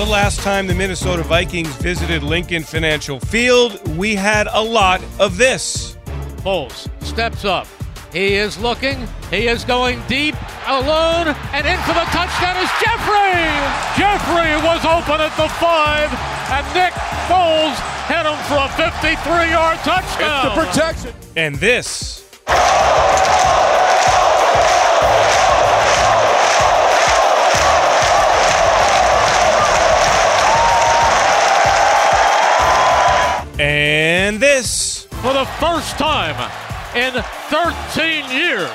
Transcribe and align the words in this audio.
The 0.00 0.06
last 0.06 0.40
time 0.40 0.66
the 0.66 0.74
Minnesota 0.74 1.22
Vikings 1.22 1.68
visited 1.76 2.22
Lincoln 2.22 2.62
Financial 2.62 3.20
Field, 3.20 3.86
we 3.98 4.14
had 4.14 4.48
a 4.50 4.62
lot 4.62 5.04
of 5.18 5.36
this. 5.36 5.98
Foles 6.38 6.88
steps 7.04 7.44
up. 7.44 7.66
He 8.10 8.36
is 8.36 8.56
looking. 8.56 9.06
He 9.28 9.46
is 9.46 9.62
going 9.62 10.02
deep, 10.08 10.36
alone, 10.66 11.28
and 11.52 11.66
in 11.66 11.78
for 11.80 11.92
the 11.92 12.08
touchdown 12.16 12.56
is 12.56 12.70
Jeffery. 12.80 13.44
Jeffery 14.00 14.56
was 14.64 14.82
open 14.86 15.20
at 15.20 15.36
the 15.36 15.50
five, 15.60 16.08
and 16.48 16.64
Nick 16.72 16.94
Foles 17.28 17.76
hit 18.08 18.24
him 18.24 18.38
for 18.48 18.56
a 18.56 18.70
53-yard 18.80 19.78
touchdown. 19.80 20.46
It's 20.46 20.54
the 20.54 20.64
protection. 20.64 21.14
And 21.36 21.56
this. 21.56 22.29
And 34.30 34.38
this. 34.38 35.06
For 35.22 35.32
the 35.32 35.44
first 35.58 35.98
time 35.98 36.36
in 36.94 37.20
13 37.50 38.30
years, 38.30 38.70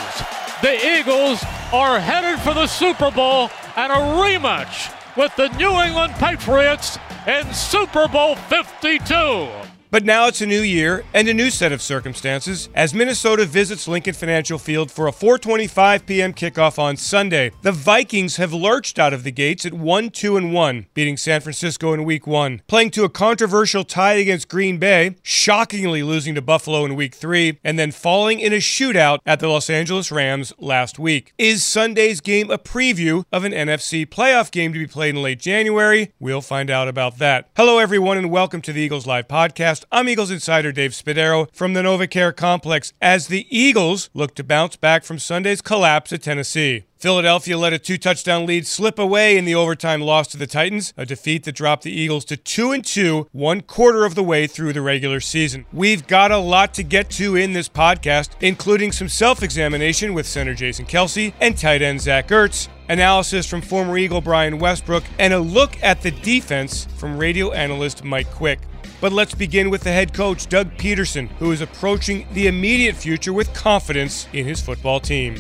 the 0.62 1.00
Eagles 1.00 1.42
are 1.72 1.98
headed 1.98 2.42
for 2.42 2.54
the 2.54 2.68
Super 2.68 3.10
Bowl 3.10 3.50
and 3.78 3.90
a 3.90 3.96
rematch 3.96 4.92
with 5.16 5.34
the 5.38 5.48
New 5.58 5.72
England 5.82 6.12
Patriots 6.16 7.00
in 7.26 7.54
Super 7.54 8.10
Bowl 8.10 8.36
52. 8.36 9.75
But 9.92 10.04
now 10.04 10.28
it's 10.28 10.42
a 10.42 10.46
new 10.48 10.62
year 10.62 11.06
and 11.14 11.28
a 11.28 11.34
new 11.34 11.50
set 11.50 11.72
of 11.72 11.82
circumstances 11.82 12.70
as 12.74 12.94
Minnesota 12.94 13.46
visits 13.46 13.88
Lincoln 13.88 14.16
Financial 14.16 14.58
Field 14.58 14.92
for 14.92 15.08
a 15.08 15.12
4:25 15.12 16.06
p.m. 16.06 16.34
kickoff 16.34 16.78
on 16.78 16.98
Sunday. 16.98 17.52
The 17.62 17.72
Vikings 17.72 18.38
have 18.38 18.52
lurched 18.52 18.98
out 18.98 19.14
of 19.14 19.24
the 19.24 19.32
gates 19.32 19.66
at 19.66 19.72
1-2 19.72 20.38
and 20.38 20.54
1, 20.54 20.88
beating 20.94 21.18
San 21.18 21.40
Francisco 21.40 21.94
in 21.94 22.04
week 22.04 22.26
1, 22.26 22.64
playing 22.68 22.92
to 22.92 23.04
a 23.04 23.10
controversial 23.10 23.84
tie 23.84 24.16
against 24.16 24.50
Green 24.50 24.80
Bay, 24.80 25.16
shockingly 25.22 26.04
losing 26.04 26.36
to 26.36 26.42
Buffalo 26.42 26.84
in 26.84 26.96
week 26.96 27.16
3, 27.16 27.60
and 27.64 27.78
then 27.80 27.92
falling 27.92 28.40
in 28.40 28.52
a 28.54 28.58
shootout 28.58 29.20
at 29.26 29.40
the 29.40 29.48
Los 29.48 29.70
Angeles 29.70 30.12
Rams 30.12 30.52
last 30.60 30.98
week. 31.00 31.34
Is 31.38 31.64
Sunday's 31.64 32.22
game 32.22 32.50
a 32.50 32.58
preview 32.58 33.24
of 33.32 33.44
an 33.44 33.54
NFC 33.54 34.06
playoff 34.06 34.52
game 34.52 34.74
to 34.74 34.80
be 34.80 34.88
played 34.88 35.16
in 35.16 35.22
late 35.22 35.40
January? 35.40 36.12
We'll 36.20 36.42
find 36.42 36.70
out 36.70 36.88
about 36.88 37.20
that. 37.20 37.50
Hello 37.56 37.78
everyone 37.78 38.18
and 38.18 38.30
welcome 38.30 38.62
to 38.64 38.74
the 38.74 38.82
Eagles 38.82 39.08
Live 39.08 39.28
podcast. 39.28 39.85
I'm 39.92 40.10
Eagles 40.10 40.32
insider 40.32 40.72
Dave 40.72 40.92
Spadaro 40.92 41.48
from 41.54 41.74
the 41.74 41.82
NovaCare 41.82 42.36
Complex 42.36 42.94
as 43.02 43.28
the 43.28 43.46
Eagles 43.50 44.10
look 44.14 44.34
to 44.36 44.44
bounce 44.44 44.76
back 44.76 45.04
from 45.04 45.20
Sunday's 45.20 45.62
collapse 45.62 46.12
at 46.12 46.24
Tennessee. 46.24 46.86
Philadelphia 46.98 47.58
let 47.58 47.74
a 47.74 47.78
two 47.78 47.98
touchdown 47.98 48.46
lead 48.46 48.66
slip 48.66 48.98
away 48.98 49.38
in 49.38 49.46
the 49.46 49.54
overtime 49.54 50.02
loss 50.02 50.28
to 50.30 50.38
the 50.38 50.48
Titans, 50.48 50.94
a 50.98 51.06
defeat 51.06 51.44
that 51.44 51.56
dropped 51.56 51.84
the 51.84 51.92
Eagles 51.92 52.26
to 52.26 52.38
2 52.38 52.72
and 52.72 52.84
2, 52.84 53.28
one 53.32 53.62
quarter 53.62 54.06
of 54.06 54.16
the 54.16 54.24
way 54.24 54.48
through 54.48 54.74
the 54.74 54.82
regular 54.82 55.20
season. 55.20 55.66
We've 55.72 56.08
got 56.08 56.32
a 56.32 56.38
lot 56.38 56.74
to 56.76 56.84
get 56.84 57.10
to 57.12 57.36
in 57.36 57.54
this 57.54 57.70
podcast, 57.70 58.30
including 58.42 58.92
some 58.92 59.10
self 59.10 59.44
examination 59.44 60.14
with 60.14 60.26
center 60.26 60.56
Jason 60.56 60.86
Kelce 60.86 61.34
and 61.40 61.58
tight 61.58 61.84
end 61.84 62.02
Zach 62.02 62.30
Ertz, 62.30 62.70
analysis 62.90 63.46
from 63.46 63.62
former 63.62 63.98
Eagle 63.98 64.22
Brian 64.22 64.58
Westbrook, 64.58 65.04
and 65.20 65.34
a 65.34 65.40
look 65.40 65.78
at 65.84 66.02
the 66.02 66.12
defense 66.12 66.86
from 66.96 67.18
radio 67.18 67.52
analyst 67.52 68.04
Mike 68.04 68.32
Quick. 68.32 68.60
But 69.06 69.14
let's 69.14 69.36
begin 69.36 69.70
with 69.70 69.84
the 69.84 69.92
head 69.92 70.16
coach, 70.16 70.48
Doug 70.48 70.78
Pederson, 70.78 71.28
who 71.38 71.52
is 71.52 71.62
approaching 71.62 72.26
the 72.34 72.48
immediate 72.48 72.96
future 72.96 73.34
with 73.34 73.54
confidence 73.54 74.28
in 74.34 74.48
his 74.48 74.60
football 74.62 75.00
team. 75.00 75.36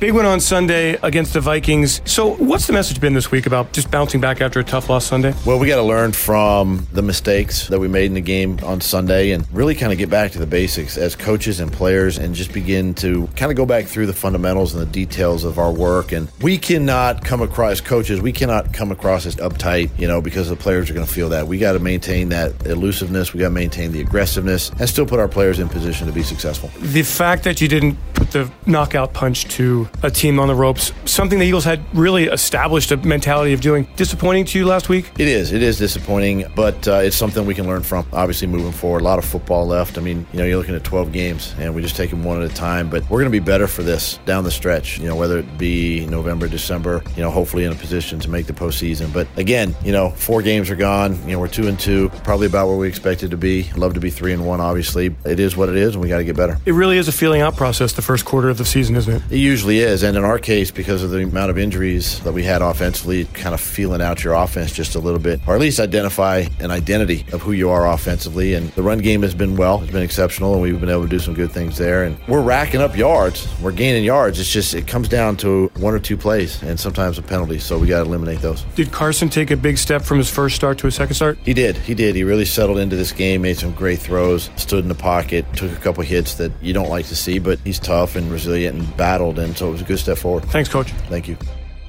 Big 0.00 0.12
win 0.12 0.26
on 0.26 0.40
Sunday 0.40 0.98
against 1.04 1.34
the 1.34 1.40
Vikings. 1.40 2.00
So, 2.04 2.34
what's 2.34 2.66
the 2.66 2.72
message 2.72 3.00
been 3.00 3.14
this 3.14 3.30
week 3.30 3.46
about 3.46 3.72
just 3.72 3.92
bouncing 3.92 4.20
back 4.20 4.40
after 4.40 4.58
a 4.58 4.64
tough 4.64 4.90
loss 4.90 5.06
Sunday? 5.06 5.32
Well, 5.46 5.60
we 5.60 5.68
got 5.68 5.76
to 5.76 5.84
learn 5.84 6.10
from 6.10 6.88
the 6.92 7.00
mistakes 7.00 7.68
that 7.68 7.78
we 7.78 7.86
made 7.86 8.06
in 8.06 8.14
the 8.14 8.20
game 8.20 8.58
on 8.64 8.80
Sunday 8.80 9.30
and 9.30 9.46
really 9.52 9.76
kind 9.76 9.92
of 9.92 9.98
get 9.98 10.10
back 10.10 10.32
to 10.32 10.40
the 10.40 10.48
basics 10.48 10.98
as 10.98 11.14
coaches 11.14 11.60
and 11.60 11.72
players 11.72 12.18
and 12.18 12.34
just 12.34 12.52
begin 12.52 12.92
to 12.94 13.28
kind 13.36 13.52
of 13.52 13.56
go 13.56 13.64
back 13.64 13.84
through 13.86 14.06
the 14.06 14.12
fundamentals 14.12 14.74
and 14.74 14.82
the 14.82 14.90
details 14.90 15.44
of 15.44 15.60
our 15.60 15.72
work. 15.72 16.10
And 16.10 16.28
we 16.42 16.58
cannot 16.58 17.24
come 17.24 17.40
across, 17.40 17.80
coaches, 17.80 18.20
we 18.20 18.32
cannot 18.32 18.72
come 18.72 18.90
across 18.90 19.26
as 19.26 19.36
uptight, 19.36 19.96
you 19.96 20.08
know, 20.08 20.20
because 20.20 20.48
the 20.48 20.56
players 20.56 20.90
are 20.90 20.94
going 20.94 21.06
to 21.06 21.12
feel 21.12 21.28
that. 21.28 21.46
We 21.46 21.58
got 21.58 21.74
to 21.74 21.78
maintain 21.78 22.30
that 22.30 22.66
elusiveness, 22.66 23.32
we 23.32 23.38
got 23.38 23.46
to 23.46 23.54
maintain 23.54 23.92
the 23.92 24.00
aggressiveness, 24.00 24.70
and 24.70 24.88
still 24.88 25.06
put 25.06 25.20
our 25.20 25.28
players 25.28 25.60
in 25.60 25.68
position 25.68 26.08
to 26.08 26.12
be 26.12 26.24
successful. 26.24 26.68
The 26.80 27.02
fact 27.02 27.44
that 27.44 27.60
you 27.60 27.68
didn't 27.68 27.96
put 28.14 28.32
the 28.32 28.50
knockout 28.66 29.12
punch 29.12 29.44
to 29.56 29.83
a 30.02 30.10
team 30.10 30.38
on 30.38 30.48
the 30.48 30.54
ropes, 30.54 30.92
something 31.04 31.38
the 31.38 31.46
Eagles 31.46 31.64
had 31.64 31.80
really 31.96 32.24
established 32.24 32.90
a 32.92 32.96
mentality 32.98 33.52
of 33.52 33.60
doing. 33.60 33.86
Disappointing 33.96 34.44
to 34.46 34.58
you 34.58 34.66
last 34.66 34.88
week? 34.88 35.10
It 35.18 35.28
is. 35.28 35.52
It 35.52 35.62
is 35.62 35.78
disappointing, 35.78 36.44
but 36.54 36.86
uh, 36.88 36.94
it's 36.96 37.16
something 37.16 37.46
we 37.46 37.54
can 37.54 37.66
learn 37.66 37.82
from. 37.82 38.06
Obviously, 38.12 38.46
moving 38.48 38.72
forward, 38.72 39.02
a 39.02 39.04
lot 39.04 39.18
of 39.18 39.24
football 39.24 39.66
left. 39.66 39.98
I 39.98 40.00
mean, 40.00 40.26
you 40.32 40.38
know, 40.38 40.44
you're 40.44 40.58
looking 40.58 40.74
at 40.74 40.84
12 40.84 41.12
games, 41.12 41.54
and 41.58 41.74
we 41.74 41.82
just 41.82 41.96
take 41.96 42.10
them 42.10 42.24
one 42.24 42.42
at 42.42 42.50
a 42.50 42.54
time. 42.54 42.90
But 42.90 43.02
we're 43.04 43.20
going 43.20 43.30
to 43.32 43.40
be 43.40 43.44
better 43.44 43.66
for 43.66 43.82
this 43.82 44.18
down 44.26 44.44
the 44.44 44.50
stretch. 44.50 44.98
You 44.98 45.06
know, 45.06 45.16
whether 45.16 45.38
it 45.38 45.58
be 45.58 46.06
November, 46.06 46.48
December. 46.48 47.02
You 47.16 47.22
know, 47.22 47.30
hopefully 47.30 47.64
in 47.64 47.72
a 47.72 47.76
position 47.76 48.18
to 48.20 48.30
make 48.30 48.46
the 48.46 48.52
postseason. 48.52 49.12
But 49.12 49.28
again, 49.36 49.74
you 49.84 49.92
know, 49.92 50.10
four 50.10 50.42
games 50.42 50.70
are 50.70 50.76
gone. 50.76 51.16
You 51.26 51.32
know, 51.32 51.38
we're 51.40 51.48
two 51.48 51.68
and 51.68 51.78
two, 51.78 52.08
probably 52.22 52.46
about 52.46 52.68
where 52.68 52.76
we 52.76 52.88
expected 52.88 53.30
to 53.30 53.36
be. 53.36 53.70
Love 53.76 53.94
to 53.94 54.00
be 54.00 54.10
three 54.10 54.32
and 54.32 54.46
one. 54.46 54.60
Obviously, 54.60 55.14
it 55.24 55.40
is 55.40 55.56
what 55.56 55.68
it 55.68 55.76
is, 55.76 55.94
and 55.94 56.02
we 56.02 56.08
got 56.08 56.18
to 56.18 56.24
get 56.24 56.36
better. 56.36 56.58
It 56.66 56.72
really 56.72 56.98
is 56.98 57.08
a 57.08 57.12
feeling 57.12 57.40
out 57.40 57.56
process 57.56 57.92
the 57.92 58.02
first 58.02 58.24
quarter 58.24 58.48
of 58.48 58.58
the 58.58 58.64
season, 58.64 58.96
isn't 58.96 59.12
it? 59.12 59.22
It 59.30 59.38
usually 59.38 59.73
is, 59.80 60.02
and 60.02 60.16
in 60.16 60.24
our 60.24 60.38
case, 60.38 60.70
because 60.70 61.02
of 61.02 61.10
the 61.10 61.22
amount 61.22 61.50
of 61.50 61.58
injuries 61.58 62.20
that 62.20 62.32
we 62.32 62.42
had 62.42 62.62
offensively, 62.62 63.24
kind 63.26 63.54
of 63.54 63.60
feeling 63.60 64.00
out 64.00 64.24
your 64.24 64.34
offense 64.34 64.72
just 64.72 64.94
a 64.94 64.98
little 64.98 65.20
bit, 65.20 65.40
or 65.46 65.54
at 65.54 65.60
least 65.60 65.80
identify 65.80 66.44
an 66.60 66.70
identity 66.70 67.24
of 67.32 67.42
who 67.42 67.52
you 67.52 67.70
are 67.70 67.90
offensively. 67.90 68.54
And 68.54 68.70
the 68.70 68.82
run 68.82 68.98
game 68.98 69.22
has 69.22 69.34
been 69.34 69.56
well, 69.56 69.82
it's 69.82 69.92
been 69.92 70.02
exceptional, 70.02 70.52
and 70.54 70.62
we've 70.62 70.78
been 70.80 70.90
able 70.90 71.02
to 71.02 71.08
do 71.08 71.18
some 71.18 71.34
good 71.34 71.52
things 71.52 71.78
there. 71.78 72.04
And 72.04 72.16
we're 72.28 72.42
racking 72.42 72.80
up 72.80 72.96
yards, 72.96 73.48
we're 73.60 73.72
gaining 73.72 74.04
yards. 74.04 74.38
It's 74.38 74.50
just 74.50 74.74
it 74.74 74.86
comes 74.86 75.08
down 75.08 75.36
to 75.38 75.70
one 75.76 75.94
or 75.94 75.98
two 75.98 76.16
plays, 76.16 76.62
and 76.62 76.78
sometimes 76.78 77.18
a 77.18 77.22
penalty. 77.22 77.58
So 77.58 77.78
we 77.78 77.86
got 77.86 78.02
to 78.02 78.06
eliminate 78.06 78.40
those. 78.40 78.62
Did 78.74 78.92
Carson 78.92 79.28
take 79.28 79.50
a 79.50 79.56
big 79.56 79.78
step 79.78 80.02
from 80.02 80.18
his 80.18 80.30
first 80.30 80.56
start 80.56 80.78
to 80.78 80.86
his 80.86 80.94
second 80.94 81.14
start? 81.14 81.38
He 81.44 81.54
did. 81.54 81.76
He 81.76 81.94
did. 81.94 82.14
He 82.14 82.24
really 82.24 82.44
settled 82.44 82.78
into 82.78 82.96
this 82.96 83.12
game, 83.12 83.42
made 83.42 83.58
some 83.58 83.72
great 83.72 83.98
throws, 83.98 84.50
stood 84.56 84.82
in 84.82 84.88
the 84.88 84.94
pocket, 84.94 85.44
took 85.54 85.72
a 85.72 85.76
couple 85.76 86.02
hits 86.02 86.34
that 86.34 86.52
you 86.62 86.72
don't 86.72 86.88
like 86.88 87.06
to 87.06 87.16
see, 87.16 87.38
but 87.38 87.58
he's 87.64 87.78
tough 87.78 88.16
and 88.16 88.30
resilient 88.30 88.78
and 88.78 88.96
battled, 88.96 89.38
and 89.38 89.56
so 89.56 89.63
it 89.68 89.72
was 89.72 89.80
a 89.82 89.84
good 89.84 89.98
step 89.98 90.18
forward. 90.18 90.44
Thanks, 90.44 90.68
Coach. 90.68 90.90
Thank 91.08 91.28
you. 91.28 91.36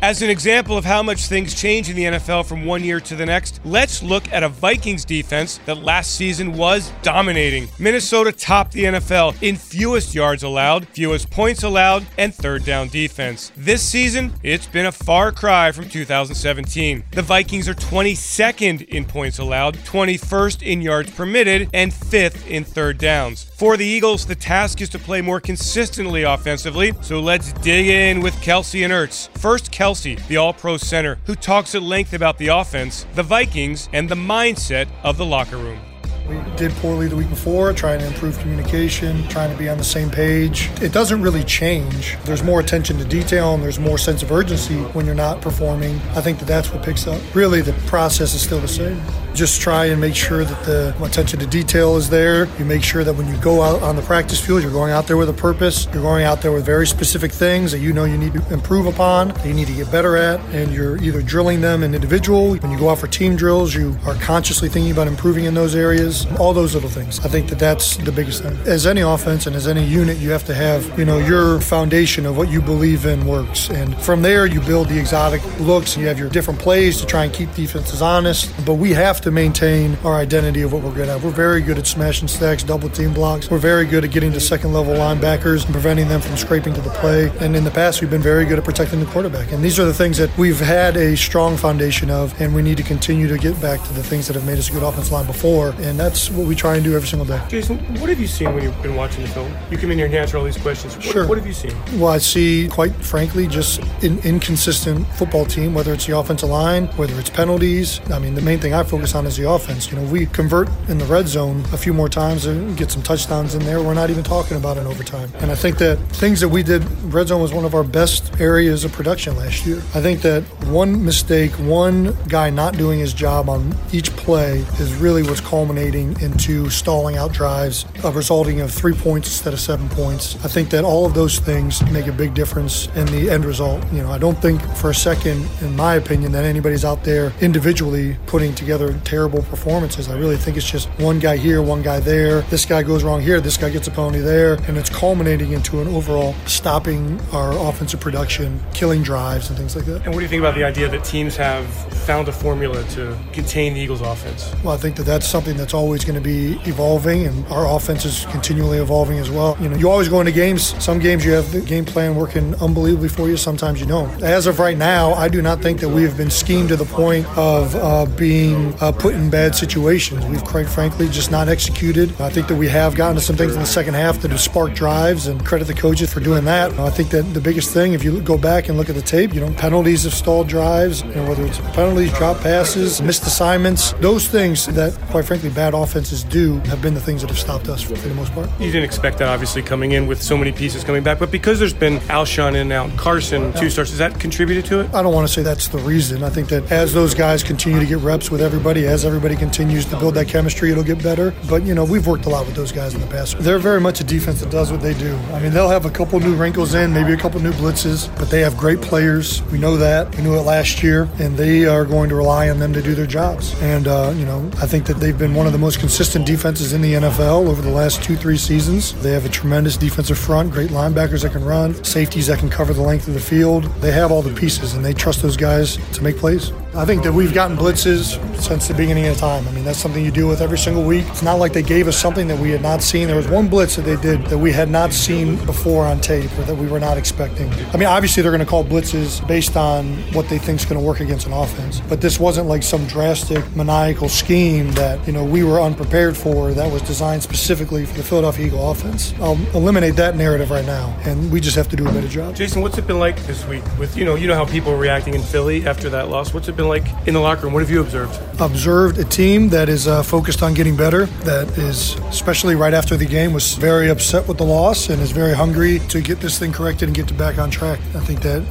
As 0.06 0.22
an 0.22 0.30
example 0.30 0.78
of 0.78 0.86
how 0.86 1.02
much 1.02 1.26
things 1.26 1.56
change 1.56 1.90
in 1.90 1.96
the 1.96 2.04
NFL 2.04 2.46
from 2.46 2.64
one 2.64 2.84
year 2.84 3.00
to 3.00 3.16
the 3.16 3.26
next, 3.26 3.60
let's 3.66 4.04
look 4.04 4.32
at 4.32 4.44
a 4.44 4.50
Vikings 4.50 5.04
defense 5.04 5.60
that 5.66 5.82
last 5.82 6.16
season 6.16 6.54
was 6.54 6.92
dominating. 7.02 7.68
Minnesota 7.80 8.32
topped 8.32 8.74
the 8.74 8.84
NFL 8.84 9.36
in 9.42 9.56
fewest 9.56 10.14
yards 10.14 10.44
allowed, 10.44 10.88
fewest 10.90 11.32
points 11.32 11.64
allowed, 11.64 12.06
and 12.20 12.36
third 12.36 12.64
down 12.64 12.88
defense. 12.90 13.52
This 13.58 13.82
season, 13.82 14.32
it's 14.44 14.68
been 14.68 14.86
a 14.86 14.92
far 14.92 15.32
cry 15.32 15.72
from 15.72 15.90
2017. 15.90 17.06
The 17.10 17.24
Vikings 17.24 17.68
are 17.68 17.74
22nd 17.74 18.88
in 18.90 19.06
points 19.06 19.40
allowed, 19.40 19.78
21st 19.78 20.62
in 20.62 20.84
yards 20.84 21.10
permitted, 21.10 21.68
and 21.74 21.92
5th 21.92 22.46
in 22.46 22.64
third 22.64 23.00
downs. 23.00 23.46
For 23.56 23.76
the 23.76 23.86
Eagles, 23.86 24.28
the 24.28 24.36
task 24.36 24.82
is 24.82 24.90
to 24.90 25.00
play 25.00 25.22
more 25.22 25.40
consistently 25.40 26.22
offensively, 26.22 26.94
so 27.02 27.20
let's 27.20 27.54
dig 27.54 27.88
in 27.88 28.20
with 28.20 28.36
Kelce 28.36 28.84
and 28.84 28.94
Ertz. 28.94 29.30
First, 29.40 29.72
Kelce, 29.96 30.28
the 30.28 30.38
all 30.38 30.54
pro 30.54 30.78
center, 30.78 31.18
who 31.26 31.36
talks 31.36 31.74
at 31.76 31.82
length 31.82 32.14
about 32.14 32.38
the 32.38 32.48
offense, 32.48 33.06
the 33.16 33.24
Vikings, 33.24 33.90
and 33.94 34.10
the 34.10 34.16
mindset 34.16 34.88
of 35.04 35.18
the 35.18 35.26
locker 35.26 35.58
room. 35.58 35.80
We 36.28 36.42
did 36.56 36.72
poorly 36.78 37.08
the 37.08 37.16
week 37.16 37.30
before, 37.30 37.72
trying 37.72 38.00
to 38.00 38.08
improve 38.08 38.40
communication, 38.40 39.28
trying 39.28 39.52
to 39.52 39.58
be 39.58 39.70
on 39.70 39.78
the 39.78 39.84
same 39.84 40.10
page. 40.10 40.72
It 40.82 40.92
doesn't 40.92 41.22
really 41.22 41.44
change. 41.44 42.18
There's 42.24 42.42
more 42.42 42.60
attention 42.60 42.98
to 42.98 43.06
detail 43.06 43.54
and 43.54 43.62
there's 43.62 43.78
more 43.78 44.00
sense 44.00 44.24
of 44.24 44.32
urgency 44.32 44.78
when 44.94 45.06
you're 45.06 45.14
not 45.14 45.40
performing. 45.42 45.98
I 46.16 46.22
think 46.22 46.40
that 46.40 46.46
that's 46.46 46.74
what 46.74 46.84
picks 46.84 47.06
up. 47.06 47.22
Really, 47.36 47.62
the 47.62 47.74
process 47.86 48.34
is 48.34 48.42
still 48.42 48.60
the 48.60 48.68
same. 48.68 49.00
Just 49.36 49.62
try 49.62 49.86
and 49.88 50.00
make 50.00 50.16
sure 50.16 50.46
that 50.46 50.66
the 50.66 50.96
attention 51.04 51.40
to 51.40 51.46
detail 51.46 51.98
is 51.98 52.10
there. 52.10 52.48
You 52.58 52.66
make 52.66 52.84
sure 52.84 53.04
that 53.04 53.14
when 53.14 53.28
you 53.28 53.38
go 53.38 53.62
out 53.62 53.84
on 53.84 53.96
the 53.96 54.02
practice 54.02 54.44
field, 54.44 54.64
you're 54.64 54.72
going 54.72 54.94
out 54.94 55.08
there 55.08 55.18
with 55.18 55.30
a 55.30 55.34
purpose. 55.34 55.86
You're 55.94 56.02
going 56.02 56.24
out 56.24 56.42
there 56.42 56.54
with 56.54 56.66
very 56.66 56.88
specific 56.88 57.34
things 57.34 57.72
that 57.72 57.80
you 57.80 57.92
know 57.92 58.06
you 58.06 58.18
need 58.18 58.34
to 58.34 58.54
improve 58.54 58.88
upon, 58.88 59.28
that 59.28 59.46
you 59.46 59.54
need 59.54 59.68
to 59.68 59.74
get 59.74 59.92
better 59.92 60.16
at, 60.16 60.40
and 60.56 60.72
you're 60.72 60.98
either 61.04 61.22
drilling 61.22 61.60
them 61.60 61.84
in 61.84 61.94
individual. 61.94 62.56
When 62.56 62.72
you 62.72 62.80
go 62.80 62.90
out 62.90 63.00
for 63.00 63.08
team 63.08 63.36
drills, 63.36 63.76
you 63.76 63.96
are 64.06 64.16
consciously 64.16 64.70
thinking 64.70 64.94
about 64.94 65.08
improving 65.08 65.44
in 65.44 65.54
those 65.54 65.76
areas 65.76 66.15
all 66.40 66.54
those 66.54 66.74
little 66.76 66.90
things. 66.90 67.20
I 67.26 67.30
think 67.30 67.50
that 67.50 67.60
that's 67.60 67.98
the 67.98 68.12
biggest 68.12 68.44
thing. 68.44 68.56
As 68.66 68.86
any 68.86 69.02
offense 69.02 69.48
and 69.48 69.56
as 69.56 69.68
any 69.68 69.84
unit, 69.84 70.18
you 70.18 70.30
have 70.30 70.46
to 70.46 70.54
have, 70.54 70.98
you 70.98 71.06
know, 71.06 71.18
your 71.18 71.60
foundation 71.60 72.26
of 72.26 72.38
what 72.38 72.50
you 72.50 72.62
believe 72.62 73.06
in 73.06 73.26
works. 73.26 73.70
And 73.70 73.96
from 74.02 74.22
there, 74.22 74.46
you 74.46 74.62
build 74.62 74.90
the 74.90 75.00
exotic 75.00 75.42
looks. 75.60 75.96
And 75.96 76.02
you 76.02 76.08
have 76.08 76.20
your 76.20 76.30
different 76.30 76.60
plays 76.60 77.00
to 77.02 77.06
try 77.06 77.26
and 77.26 77.34
keep 77.34 77.54
defenses 77.54 78.02
honest. 78.02 78.54
But 78.66 78.76
we 78.76 78.92
have 78.92 79.22
to 79.22 79.32
maintain 79.32 79.98
our 80.04 80.16
identity 80.16 80.62
of 80.62 80.72
what 80.74 80.84
we're 80.84 80.94
good 80.94 81.10
at. 81.10 81.22
We're 81.22 81.32
very 81.32 81.62
good 81.62 81.78
at 81.78 81.88
smashing 81.88 82.28
stacks, 82.28 82.64
double 82.64 82.90
team 82.90 83.14
blocks. 83.14 83.50
We're 83.50 83.58
very 83.58 83.86
good 83.86 84.04
at 84.04 84.12
getting 84.12 84.32
to 84.34 84.40
second 84.40 84.74
level 84.74 84.94
linebackers 84.94 85.66
and 85.66 85.74
preventing 85.74 86.08
them 86.08 86.22
from 86.22 86.38
scraping 86.38 86.74
to 86.74 86.82
the 86.82 86.90
play. 86.92 87.32
And 87.40 87.56
in 87.56 87.64
the 87.64 87.72
past, 87.72 88.02
we've 88.02 88.10
been 88.10 88.22
very 88.22 88.46
good 88.46 88.60
at 88.60 88.66
protecting 88.66 89.00
the 89.00 89.06
quarterback. 89.08 89.52
And 89.52 89.64
these 89.64 89.80
are 89.80 89.86
the 89.86 89.94
things 89.94 90.18
that 90.18 90.36
we've 90.38 90.60
had 90.60 90.98
a 90.98 91.16
strong 91.18 91.58
foundation 91.58 92.10
of, 92.10 92.40
and 92.42 92.54
we 92.54 92.62
need 92.62 92.78
to 92.78 92.84
continue 92.84 93.28
to 93.28 93.38
get 93.38 93.60
back 93.62 93.82
to 93.84 93.94
the 93.94 94.04
things 94.04 94.28
that 94.28 94.36
have 94.36 94.46
made 94.46 94.58
us 94.58 94.70
a 94.70 94.74
good 94.74 94.84
offensive 94.84 95.12
line 95.12 95.26
before. 95.26 95.74
And 95.80 96.00
that's 96.06 96.30
what 96.30 96.46
we 96.46 96.56
try 96.56 96.76
and 96.76 96.84
do 96.84 96.96
every 96.96 97.08
single 97.08 97.26
day. 97.26 97.42
Jason, 97.50 97.78
what 98.00 98.10
have 98.10 98.20
you 98.20 98.28
seen 98.28 98.54
when 98.54 98.64
you've 98.64 98.82
been 98.84 98.96
watching 98.96 99.24
the 99.24 99.28
film? 99.30 99.52
You 99.72 99.78
come 99.78 99.90
in 99.90 99.98
here 99.98 100.06
and 100.06 100.14
answer 100.14 100.38
all 100.38 100.44
these 100.44 100.58
questions. 100.58 100.96
What, 100.96 101.06
Sure. 101.06 101.28
What 101.28 101.38
have 101.40 101.48
you 101.48 101.54
seen? 101.54 101.74
Well, 102.00 102.12
I 102.12 102.20
see, 102.20 102.68
quite 102.68 102.94
frankly, 102.96 103.48
just 103.48 103.80
an 104.04 104.20
inconsistent 104.20 105.08
football 105.16 105.46
team, 105.46 105.74
whether 105.74 105.94
it's 105.94 106.06
the 106.06 106.18
offensive 106.18 106.50
line, 106.50 106.88
whether 106.98 107.20
it's 107.20 107.30
penalties. 107.30 108.00
I 108.12 108.20
mean, 108.20 108.36
the 108.36 108.42
main 108.42 108.60
thing 108.60 108.74
I 108.74 108.84
focus 108.84 109.16
on 109.16 109.26
is 109.26 109.38
the 109.38 109.50
offense. 109.50 109.90
You 109.90 109.98
know, 109.98 110.04
we 110.12 110.28
convert 110.28 110.70
in 110.90 111.00
the 111.00 111.06
red 111.06 111.28
zone 111.28 111.64
a 111.74 111.78
few 111.78 111.94
more 111.94 112.10
times 112.10 112.46
and 112.46 112.78
get 112.78 112.92
some 112.92 113.02
touchdowns 113.02 113.56
in 113.56 113.64
there. 113.64 113.82
We're 113.82 113.96
not 113.96 114.12
even 114.12 114.24
talking 114.24 114.58
about 114.58 114.78
an 114.78 114.86
overtime. 114.86 115.32
And 115.40 115.52
I 115.52 115.56
think 115.56 115.80
that 115.80 115.98
things 116.10 116.40
that 116.42 116.50
we 116.50 116.62
did, 116.62 116.84
red 117.12 117.30
zone 117.30 117.42
was 117.42 117.54
one 117.54 117.66
of 117.66 117.74
our 117.74 117.84
best 117.84 118.40
areas 118.40 118.86
of 118.86 118.92
production 118.92 119.36
last 119.38 119.66
year. 119.66 119.78
I 119.96 120.02
think 120.02 120.22
that 120.22 120.44
one 120.66 121.04
mistake, 121.04 121.52
one 121.54 122.16
guy 122.28 122.50
not 122.52 122.78
doing 122.78 123.00
his 123.00 123.14
job 123.14 123.50
on 123.50 123.76
each 123.92 124.12
play 124.18 124.60
is 124.80 124.94
really 124.96 125.24
what's 125.24 125.42
culminating 125.42 125.95
into 126.04 126.70
stalling 126.70 127.18
out 127.18 127.32
drives, 127.32 127.86
uh, 128.04 128.12
resulting 128.12 128.62
of 128.62 128.72
three 128.72 128.94
points 128.94 129.28
instead 129.30 129.54
of 129.54 129.60
seven 129.60 129.88
points. 129.90 130.36
I 130.44 130.48
think 130.48 130.70
that 130.70 130.84
all 130.84 131.06
of 131.06 131.14
those 131.14 131.40
things 131.40 131.82
make 131.92 132.08
a 132.08 132.12
big 132.12 132.34
difference 132.34 132.88
in 132.96 133.06
the 133.08 133.30
end 133.30 133.46
result. 133.46 133.84
You 133.94 134.02
know, 134.02 134.12
I 134.12 134.18
don't 134.18 134.38
think 134.42 134.62
for 134.76 134.90
a 134.90 134.96
second, 134.96 135.48
in 135.62 135.76
my 135.76 135.96
opinion, 135.96 136.32
that 136.34 136.44
anybody's 136.44 136.84
out 136.84 137.04
there 137.04 137.32
individually 137.42 138.18
putting 138.26 138.54
together 138.54 139.00
terrible 139.06 139.42
performances. 139.44 140.10
I 140.10 140.18
really 140.18 140.38
think 140.38 140.58
it's 140.58 140.70
just 140.70 140.90
one 141.00 141.20
guy 141.20 141.38
here, 141.38 141.62
one 141.62 141.82
guy 141.82 142.00
there. 142.00 142.42
This 142.42 142.66
guy 142.66 142.84
goes 142.84 143.04
wrong 143.04 143.22
here, 143.22 143.40
this 143.40 143.58
guy 143.58 143.70
gets 143.70 143.88
a 143.88 143.92
penalty 143.92 144.20
there, 144.20 144.56
and 144.68 144.78
it's 144.78 144.90
culminating 144.90 145.54
into 145.54 145.82
an 145.82 145.88
overall 145.88 146.34
stopping 146.46 147.20
our 147.32 147.52
offensive 147.70 148.00
production, 148.00 148.60
killing 148.74 149.04
drives, 149.04 149.50
and 149.50 149.58
things 149.58 149.76
like 149.76 149.86
that. 149.86 150.04
And 150.06 150.08
what 150.08 150.16
do 150.16 150.22
you 150.22 150.28
think 150.28 150.42
about 150.42 150.56
the 150.56 150.64
idea 150.64 150.90
that 150.90 151.04
teams 151.04 151.36
have 151.38 151.66
found 152.06 152.28
a 152.28 152.32
formula 152.32 152.84
to 152.90 153.18
contain 153.32 153.74
the 153.74 153.80
Eagles' 153.80 154.02
offense? 154.02 154.54
Well, 154.64 154.74
I 154.74 154.78
think 154.78 154.96
that 154.98 155.04
that's 155.06 155.28
something 155.28 155.56
that's 155.56 155.74
always 155.74 155.85
going 155.94 156.16
to 156.16 156.22
be 156.22 156.60
evolving, 156.70 157.28
and 157.28 157.46
our 157.48 157.68
offense 157.76 158.06
is 158.06 158.26
continually 158.32 158.78
evolving 158.80 159.20
as 159.20 159.30
well. 159.30 159.58
You 159.60 159.70
know, 159.70 159.76
you 159.76 159.90
always 159.90 160.10
go 160.10 160.20
into 160.20 160.32
games. 160.32 160.82
Some 160.84 161.00
games 161.00 161.24
you 161.26 161.34
have 161.34 161.52
the 161.52 161.62
game 161.62 161.86
plan 161.86 162.16
working 162.16 162.56
unbelievably 162.56 163.10
for 163.10 163.28
you. 163.28 163.38
Sometimes 163.38 163.80
you 163.80 163.86
don't. 163.86 164.24
As 164.24 164.48
of 164.48 164.60
right 164.60 164.78
now, 164.78 165.14
I 165.14 165.28
do 165.30 165.42
not 165.42 165.62
think 165.62 165.80
that 165.82 165.90
we 165.90 166.04
have 166.04 166.18
been 166.18 166.30
schemed 166.30 166.70
to 166.70 166.76
the 166.76 166.86
point 166.86 167.26
of 167.38 167.76
uh, 167.76 168.06
being 168.18 168.74
uh, 168.82 168.92
put 168.92 169.14
in 169.14 169.30
bad 169.30 169.56
situations. 169.56 170.26
We've 170.26 170.44
quite 170.44 170.68
frankly 170.68 171.08
just 171.10 171.32
not 171.32 171.48
executed. 171.48 172.10
I 172.20 172.30
think 172.30 172.48
that 172.48 172.56
we 172.56 172.68
have 172.70 172.96
gotten 172.96 173.16
to 173.16 173.22
some 173.22 173.36
things 173.36 173.54
in 173.54 173.60
the 173.60 173.66
second 173.66 173.94
half 173.94 174.22
that 174.22 174.32
have 174.32 174.42
sparked 174.42 174.76
drives, 174.76 175.28
and 175.28 175.46
credit 175.46 175.66
the 175.66 175.74
coaches 175.74 176.12
for 176.12 176.20
doing 176.20 176.46
that. 176.46 176.72
I 176.80 176.90
think 176.90 177.10
that 177.10 177.24
the 177.34 177.42
biggest 177.42 177.74
thing, 177.74 177.94
if 177.94 178.04
you 178.04 178.22
go 178.22 178.38
back 178.38 178.70
and 178.70 178.78
look 178.78 178.90
at 178.90 178.96
the 178.96 179.02
tape, 179.02 179.34
you 179.34 179.42
know, 179.42 179.52
penalties 179.54 180.04
have 180.04 180.14
stalled 180.14 180.48
drives. 180.48 181.04
You 181.04 181.16
know, 181.16 181.30
whether 181.30 181.46
it's 181.46 181.60
penalties, 181.60 182.12
drop 182.14 182.40
passes, 182.42 183.02
missed 183.02 183.24
assignments, 183.24 183.94
those 183.94 184.28
things 184.28 184.66
that, 184.68 184.94
quite 185.12 185.26
frankly, 185.26 185.50
bad 185.50 185.74
offenses 185.84 186.24
do 186.24 186.60
have 186.62 186.82
been 186.82 186.94
the 186.94 187.02
things 187.02 187.22
that 187.22 187.30
have 187.30 187.40
stopped 187.40 187.70
us 187.70 187.82
for 187.82 187.94
the 187.94 188.14
most 188.16 188.34
part. 188.34 188.50
You 188.60 188.72
didn't 188.72 188.84
expect 188.84 189.20
that, 189.20 189.30
obviously, 189.30 189.62
coming 189.62 189.92
in 189.92 190.08
with 190.08 190.22
so 190.22 190.38
many 190.38 190.52
pieces 190.52 190.84
coming 190.84 191.04
back, 191.04 191.20
but 191.20 191.32
because 191.32 191.60
there's 191.60 191.74
been 191.74 192.00
Alshon 192.10 192.50
in 192.50 192.56
and 192.56 192.74
out, 192.74 192.96
Carson, 192.98 193.54
two 193.54 193.70
starts, 193.70 193.92
has 193.92 194.00
that 194.00 194.20
contributed 194.20 194.66
to 194.66 194.82
it? 194.82 194.94
I 194.94 195.02
don't 195.02 195.14
want 195.14 195.28
to 195.28 195.34
say 195.34 195.44
that's 195.44 195.68
the 195.68 195.80
reason. 195.80 196.24
I 196.24 196.30
think 196.30 196.50
that 196.50 196.72
as 196.72 196.94
those 196.94 197.14
guys 197.14 197.44
continue 197.44 197.80
to 197.80 197.86
get 197.86 198.00
reps 198.00 198.32
with 198.32 198.42
everybody, 198.42 198.86
as 198.86 199.06
everybody 199.06 199.36
continues 199.36 199.86
to 199.86 199.98
build 199.98 200.16
that 200.16 200.28
chemistry, 200.28 200.72
it'll 200.72 200.84
get 200.84 201.02
better. 201.04 201.34
But, 201.50 201.64
you 201.64 201.76
know, 201.76 201.86
we've 201.86 202.08
worked 202.08 202.26
a 202.26 202.30
lot 202.30 202.46
with 202.46 202.56
those 202.56 202.72
guys 202.72 202.94
in 202.94 203.02
the 203.02 203.08
past. 203.08 203.38
They're 203.40 203.60
very 203.60 203.82
much 203.82 204.00
a 204.02 204.04
defense 204.04 204.40
that 204.42 204.52
does 204.52 204.72
what 204.72 204.82
they 204.82 204.94
do. 204.94 205.16
I 205.34 205.40
mean, 205.40 205.52
they'll 205.52 205.70
have 205.70 205.86
a 205.86 205.90
couple 205.90 206.20
new 206.20 206.36
wrinkles 206.36 206.74
in, 206.74 206.94
maybe 206.94 207.14
a 207.14 207.18
couple 207.18 207.42
new 207.42 207.54
blitzes, 207.54 208.16
but 208.18 208.30
they 208.30 208.42
have 208.42 208.58
great 208.58 208.82
players. 208.82 209.44
We 209.52 209.58
know 209.58 209.78
that. 209.78 210.16
We 210.16 210.24
knew 210.24 210.36
it 210.36 210.42
last 210.42 210.84
year, 210.84 211.10
and 211.20 211.38
they 211.38 211.66
are 211.66 211.86
going 211.86 212.10
to 212.10 212.16
rely 212.16 212.50
on 212.50 212.60
them 212.60 212.74
to 212.74 212.82
do 212.82 212.96
their 212.96 213.08
jobs. 213.08 213.60
And, 213.62 213.88
uh, 213.88 214.14
you 214.16 214.26
know, 214.26 214.50
I 214.62 214.68
think 214.68 214.86
that 214.86 214.96
they've 214.98 215.18
been 215.18 215.34
one 215.34 215.48
of 215.48 215.54
the 215.54 215.60
most 215.66 215.80
consistent 215.80 216.28
defenses 216.28 216.74
in 216.74 216.82
the 216.84 216.94
NFL 216.94 217.48
over 217.48 217.60
the 217.60 217.72
last 217.72 218.04
two, 218.04 218.16
three 218.16 218.38
seasons. 218.38 218.94
They 219.02 219.10
have 219.14 219.26
a 219.26 219.30
tremendous 219.30 219.76
defensive 219.76 220.16
front, 220.16 220.52
great 220.52 220.70
linebackers 220.70 221.24
that 221.24 221.32
can 221.32 221.44
run, 221.44 221.84
safeties 221.84 222.28
that 222.28 222.38
can 222.38 222.52
cover 222.52 222.72
the 222.72 222.84
length 222.84 223.08
of 223.08 223.16
the 223.16 223.20
field. 223.20 223.64
They 223.82 223.92
have 223.92 224.12
all 224.12 224.22
the 224.22 224.36
pieces, 224.36 224.76
and 224.76 224.86
they 224.86 224.94
trust 224.94 225.24
those 225.24 225.36
guys 225.36 225.78
to 225.94 226.04
make 226.04 226.18
plays. 226.18 226.52
I 226.76 226.84
think 226.84 227.04
that 227.04 227.14
we've 227.14 227.34
gotten 227.34 227.56
blitzes 227.56 228.20
since 228.38 228.68
the 228.68 228.74
beginning 228.74 229.08
of 229.08 229.16
the 229.16 229.22
time. 229.22 229.48
I 229.48 229.52
mean, 229.52 229.64
that's 229.64 229.80
something 229.80 230.04
you 230.04 230.12
deal 230.12 230.28
with 230.28 230.42
every 230.42 230.58
single 230.58 230.84
week. 230.84 231.06
It's 231.08 231.24
not 231.24 231.36
like 231.36 231.54
they 231.54 231.64
gave 231.64 231.88
us 231.88 231.98
something 231.98 232.28
that 232.28 232.38
we 232.38 232.52
had 232.52 232.62
not 232.62 232.82
seen. 232.82 233.08
There 233.08 233.16
was 233.16 233.30
one 233.30 233.48
blitz 233.48 233.78
that 233.78 233.84
they 233.84 233.96
did 233.96 234.26
that 234.26 234.38
we 234.38 234.52
had 234.52 234.70
not 234.70 234.92
seen 234.92 235.38
before 235.46 235.86
on 235.86 236.02
tape 236.02 236.30
or 236.38 236.44
that 236.44 236.56
we 236.56 236.68
were 236.68 236.82
not 236.82 236.98
expecting. 236.98 237.50
I 237.74 237.78
mean, 237.78 237.88
obviously 237.88 238.22
they're 238.22 238.32
going 238.32 238.44
to 238.44 238.46
call 238.46 238.66
blitzes 238.66 239.26
based 239.26 239.56
on 239.56 239.96
what 240.12 240.28
they 240.28 240.38
think 240.38 240.60
is 240.60 240.66
going 240.66 240.80
to 240.80 240.86
work 240.86 241.00
against 241.00 241.28
an 241.28 241.34
offense, 241.34 241.80
but 241.88 242.02
this 242.02 242.20
wasn't 242.20 242.48
like 242.48 242.62
some 242.62 242.86
drastic 242.88 243.56
maniacal 243.56 244.10
scheme 244.10 244.74
that, 244.74 245.06
you 245.08 245.14
know, 245.14 245.24
we 245.24 245.46
were 245.46 245.55
unprepared 245.62 246.16
for 246.18 246.54
that 246.54 246.72
was 246.72 246.82
designed 246.82 247.24
specifically 247.24 247.86
for 247.86 247.96
the 247.96 248.04
Philadelphia 248.04 248.48
Eagle 248.48 248.72
offense. 248.72 249.14
I'll 249.20 249.40
eliminate 249.56 249.96
that 249.96 250.16
narrative 250.16 250.52
right 250.52 250.66
now, 250.66 250.98
and 251.06 251.32
we 251.32 251.40
just 251.40 251.56
have 251.56 251.68
to 251.70 251.76
do 251.76 251.88
a 251.88 251.92
better 251.92 252.08
job. 252.08 252.36
Jason, 252.36 252.62
what's 252.62 252.78
it 252.78 252.88
been 252.88 253.00
like 253.00 253.18
this 253.26 253.46
week 253.48 253.64
with, 253.78 253.98
you 253.98 254.06
know, 254.06 254.16
you 254.16 254.28
know 254.28 254.36
how 254.36 254.46
people 254.46 254.72
are 254.72 254.78
reacting 254.78 255.14
in 255.14 255.22
Philly 255.22 255.66
after 255.66 255.90
that 255.90 256.10
loss. 256.10 256.34
What's 256.34 256.48
it 256.48 256.56
been 256.56 256.68
like 256.68 256.86
in 257.08 257.14
the 257.14 257.20
locker 257.20 257.44
room? 257.44 257.54
What 257.54 257.62
have 257.62 257.72
you 257.72 257.82
observed? 257.82 258.20
observed 258.40 258.98
a 258.98 259.04
team 259.04 259.50
that 259.50 259.70
is 259.70 259.88
uh, 259.88 260.04
focused 260.04 260.44
on 260.44 260.54
getting 260.54 260.76
better, 260.76 261.06
that 261.24 261.48
is, 261.58 261.96
especially 262.10 262.56
right 262.56 262.74
after 262.74 262.98
the 262.98 263.06
game, 263.06 263.34
was 263.34 263.54
very 263.56 263.90
upset 263.90 264.28
with 264.28 264.38
the 264.38 264.44
loss 264.44 264.90
and 264.90 265.02
is 265.02 265.12
very 265.12 265.34
hungry 265.34 265.80
to 265.80 266.02
get 266.02 266.20
this 266.20 266.38
thing 266.40 266.52
corrected 266.52 266.88
and 266.88 266.96
get 266.96 267.18
back 267.18 267.38
on 267.38 267.50
track. 267.50 267.80
I 267.96 268.00
think 268.00 268.22
that 268.22 268.44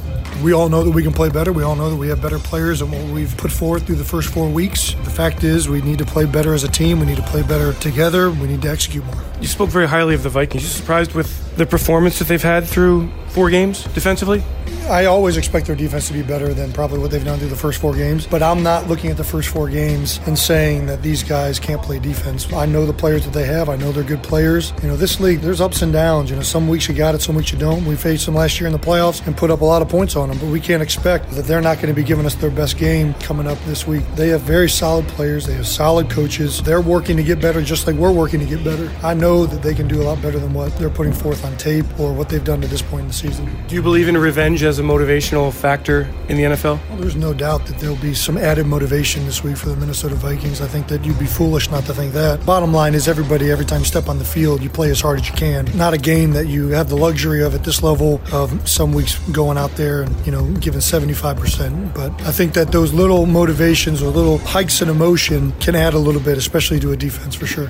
we 0.43 0.53
all 0.53 0.69
know 0.69 0.83
that 0.83 0.91
we 0.91 1.03
can 1.03 1.13
play 1.13 1.29
better. 1.29 1.53
We 1.53 1.63
all 1.63 1.75
know 1.75 1.89
that 1.89 1.95
we 1.95 2.07
have 2.09 2.21
better 2.21 2.39
players 2.39 2.79
than 2.79 2.91
what 2.91 3.03
we've 3.11 3.35
put 3.37 3.51
forth 3.51 3.85
through 3.85 3.95
the 3.95 4.03
first 4.03 4.33
four 4.33 4.49
weeks. 4.49 4.93
The 5.03 5.09
fact 5.09 5.43
is, 5.43 5.69
we 5.69 5.81
need 5.81 5.97
to 5.99 6.05
play 6.05 6.25
better 6.25 6.53
as 6.53 6.63
a 6.63 6.67
team. 6.67 6.99
We 6.99 7.05
need 7.05 7.17
to 7.17 7.23
play 7.23 7.41
better 7.41 7.73
together. 7.73 8.29
We 8.29 8.47
need 8.47 8.61
to 8.63 8.69
execute 8.69 9.05
more. 9.05 9.23
You 9.39 9.47
spoke 9.47 9.69
very 9.69 9.87
highly 9.87 10.15
of 10.15 10.23
the 10.23 10.29
Vikings. 10.29 10.63
You 10.63 10.69
surprised 10.69 11.13
with 11.13 11.44
the 11.55 11.65
performance 11.65 12.19
that 12.19 12.27
they've 12.27 12.41
had 12.41 12.65
through 12.65 13.09
four 13.29 13.49
games 13.49 13.83
defensively? 13.93 14.43
I 14.89 15.05
always 15.05 15.35
expect 15.35 15.65
their 15.65 15.75
defense 15.75 16.07
to 16.07 16.13
be 16.13 16.21
better 16.21 16.53
than 16.53 16.71
probably 16.71 16.99
what 16.99 17.09
they've 17.09 17.23
done 17.23 17.39
through 17.39 17.49
the 17.49 17.55
first 17.55 17.81
four 17.81 17.95
games, 17.95 18.27
but 18.27 18.43
I'm 18.43 18.61
not 18.61 18.87
looking 18.87 19.09
at 19.09 19.17
the 19.17 19.23
first 19.23 19.49
four 19.49 19.67
games 19.67 20.19
and 20.27 20.37
saying 20.37 20.85
that 20.85 21.01
these 21.01 21.23
guys 21.23 21.59
can't 21.59 21.81
play 21.81 21.97
defense. 21.97 22.51
I 22.53 22.67
know 22.67 22.85
the 22.85 22.93
players 22.93 23.25
that 23.25 23.33
they 23.33 23.45
have. 23.45 23.67
I 23.67 23.77
know 23.77 23.91
they're 23.91 24.03
good 24.03 24.21
players. 24.21 24.73
You 24.83 24.89
know, 24.89 24.95
this 24.95 25.19
league, 25.19 25.41
there's 25.41 25.59
ups 25.59 25.81
and 25.81 25.91
downs. 25.91 26.29
You 26.29 26.35
know, 26.35 26.43
some 26.43 26.67
weeks 26.67 26.87
you 26.87 26.93
got 26.93 27.15
it, 27.15 27.21
some 27.21 27.35
weeks 27.35 27.51
you 27.51 27.57
don't. 27.57 27.83
We 27.85 27.95
faced 27.95 28.27
them 28.27 28.35
last 28.35 28.59
year 28.59 28.67
in 28.67 28.73
the 28.73 28.79
playoffs 28.79 29.25
and 29.25 29.35
put 29.35 29.49
up 29.49 29.61
a 29.61 29.65
lot 29.65 29.81
of 29.81 29.89
points 29.89 30.15
on 30.15 30.29
them, 30.29 30.37
but 30.37 30.49
we 30.49 30.59
can't 30.59 30.83
expect 30.83 31.31
that 31.31 31.45
they're 31.45 31.61
not 31.61 31.77
going 31.77 31.87
to 31.87 31.93
be 31.93 32.03
giving 32.03 32.25
us 32.25 32.35
their 32.35 32.51
best 32.51 32.77
game 32.77 33.15
coming 33.15 33.47
up 33.47 33.57
this 33.65 33.87
week. 33.87 34.03
They 34.15 34.29
have 34.29 34.41
very 34.41 34.69
solid 34.69 35.07
players. 35.09 35.47
They 35.47 35.53
have 35.55 35.67
solid 35.67 36.11
coaches. 36.11 36.61
They're 36.61 36.81
working 36.81 37.17
to 37.17 37.23
get 37.23 37.41
better 37.41 37.61
just 37.61 37.87
like 37.87 37.95
we're 37.95 38.11
working 38.11 38.39
to 38.39 38.45
get 38.45 38.63
better. 38.63 38.91
I 39.03 39.15
know 39.15 39.45
that 39.45 39.63
they 39.63 39.73
can 39.73 39.87
do 39.87 40.01
a 40.01 40.05
lot 40.05 40.21
better 40.21 40.39
than 40.39 40.53
what 40.53 40.75
they're 40.77 40.89
putting 40.89 41.13
forth 41.13 41.43
on 41.45 41.55
tape 41.57 41.85
or 41.99 42.11
what 42.11 42.27
they've 42.29 42.43
done 42.43 42.59
to 42.61 42.67
this 42.67 42.81
point 42.81 43.03
in 43.03 43.07
the 43.07 43.13
season. 43.13 43.49
Do 43.67 43.75
you 43.75 43.81
believe 43.81 44.07
in 44.07 44.17
revenge 44.17 44.63
as 44.63 44.79
a 44.79 44.83
motivational 44.83 45.53
factor 45.53 46.01
in 46.27 46.37
the 46.37 46.43
NFL? 46.43 46.79
Well, 46.89 46.97
there's 46.97 47.15
no 47.15 47.33
doubt 47.33 47.65
that 47.67 47.77
there'll 47.79 47.95
be 47.97 48.13
some 48.13 48.37
added 48.37 48.65
motivation 48.65 49.25
this 49.25 49.43
week 49.43 49.57
for 49.57 49.69
the 49.69 49.75
Minnesota 49.75 50.15
Vikings. 50.15 50.61
I 50.61 50.67
think 50.67 50.87
that 50.87 51.05
you'd 51.05 51.19
be 51.19 51.25
foolish 51.25 51.69
not 51.69 51.85
to 51.85 51.93
think 51.93 52.13
that. 52.13 52.45
Bottom 52.45 52.73
line 52.73 52.95
is, 52.95 53.07
everybody, 53.07 53.51
every 53.51 53.65
time 53.65 53.79
you 53.79 53.85
step 53.85 54.09
on 54.09 54.17
the 54.17 54.25
field, 54.25 54.61
you 54.61 54.69
play 54.69 54.89
as 54.89 54.99
hard 54.99 55.19
as 55.19 55.29
you 55.29 55.35
can. 55.35 55.65
Not 55.77 55.93
a 55.93 55.97
game 55.97 56.31
that 56.31 56.47
you 56.47 56.69
have 56.69 56.89
the 56.89 56.97
luxury 56.97 57.43
of 57.43 57.53
at 57.53 57.63
this 57.63 57.83
level 57.83 58.21
of 58.33 58.67
some 58.67 58.91
weeks 58.91 59.17
going 59.29 59.57
out 59.57 59.71
there 59.75 60.01
and, 60.01 60.25
you 60.25 60.31
know, 60.31 60.45
giving 60.59 60.81
75%. 60.81 61.93
But 61.93 62.11
I 62.23 62.31
think 62.31 62.53
that 62.53 62.71
those 62.71 62.93
little 62.93 63.25
motivations 63.25 64.01
or 64.01 64.09
little 64.09 64.39
hikes 64.39 64.81
in 64.81 64.89
emotion 64.89 65.51
can 65.59 65.75
add 65.75 65.93
a 65.93 65.99
little 65.99 66.21
bit, 66.21 66.37
especially 66.37 66.79
to 66.81 66.91
a 66.91 66.97
defense 66.97 67.35
for 67.35 67.45
sure. 67.45 67.69